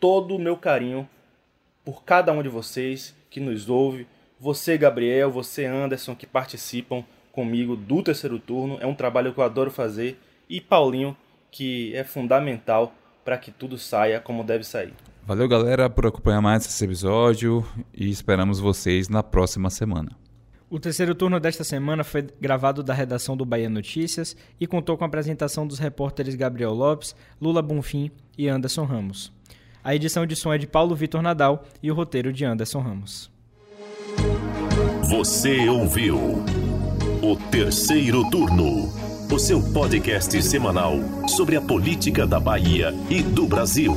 todo 0.00 0.34
o 0.34 0.38
meu 0.38 0.56
carinho 0.56 1.06
por 1.84 2.02
cada 2.02 2.32
um 2.32 2.42
de 2.42 2.48
vocês 2.48 3.14
que 3.28 3.38
nos 3.38 3.68
ouve. 3.68 4.06
Você, 4.40 4.78
Gabriel, 4.78 5.30
você, 5.30 5.66
Anderson, 5.66 6.16
que 6.16 6.26
participam 6.26 7.04
comigo 7.30 7.76
do 7.76 8.02
terceiro 8.02 8.38
turno. 8.38 8.78
É 8.80 8.86
um 8.86 8.94
trabalho 8.94 9.34
que 9.34 9.38
eu 9.38 9.44
adoro 9.44 9.70
fazer. 9.70 10.18
E 10.48 10.62
Paulinho, 10.62 11.14
que 11.50 11.94
é 11.94 12.04
fundamental 12.04 12.94
para 13.22 13.36
que 13.36 13.50
tudo 13.50 13.76
saia 13.76 14.18
como 14.18 14.42
deve 14.42 14.64
sair. 14.64 14.94
Valeu, 15.26 15.48
galera, 15.48 15.90
por 15.90 16.06
acompanhar 16.06 16.40
mais 16.40 16.64
esse 16.64 16.84
episódio 16.84 17.66
e 17.92 18.08
esperamos 18.08 18.60
vocês 18.60 19.08
na 19.08 19.24
próxima 19.24 19.68
semana. 19.70 20.12
O 20.70 20.78
terceiro 20.78 21.16
turno 21.16 21.40
desta 21.40 21.64
semana 21.64 22.04
foi 22.04 22.28
gravado 22.40 22.80
da 22.80 22.94
redação 22.94 23.36
do 23.36 23.44
Bahia 23.44 23.68
Notícias 23.68 24.36
e 24.60 24.68
contou 24.68 24.96
com 24.96 25.02
a 25.02 25.08
apresentação 25.08 25.66
dos 25.66 25.80
repórteres 25.80 26.36
Gabriel 26.36 26.72
Lopes, 26.72 27.16
Lula 27.40 27.60
Bonfim 27.60 28.12
e 28.38 28.48
Anderson 28.48 28.84
Ramos. 28.84 29.32
A 29.82 29.96
edição 29.96 30.24
de 30.24 30.36
som 30.36 30.52
é 30.52 30.58
de 30.58 30.66
Paulo 30.68 30.94
Vitor 30.94 31.20
Nadal 31.20 31.64
e 31.82 31.90
o 31.90 31.94
roteiro 31.94 32.32
de 32.32 32.44
Anderson 32.44 32.78
Ramos. 32.78 33.28
Você 35.10 35.68
ouviu 35.68 36.44
o 37.20 37.36
terceiro 37.50 38.30
turno, 38.30 38.92
o 39.32 39.38
seu 39.40 39.60
podcast 39.72 40.40
semanal 40.40 40.94
sobre 41.26 41.56
a 41.56 41.60
política 41.60 42.24
da 42.24 42.38
Bahia 42.38 42.94
e 43.10 43.22
do 43.22 43.48
Brasil. 43.48 43.96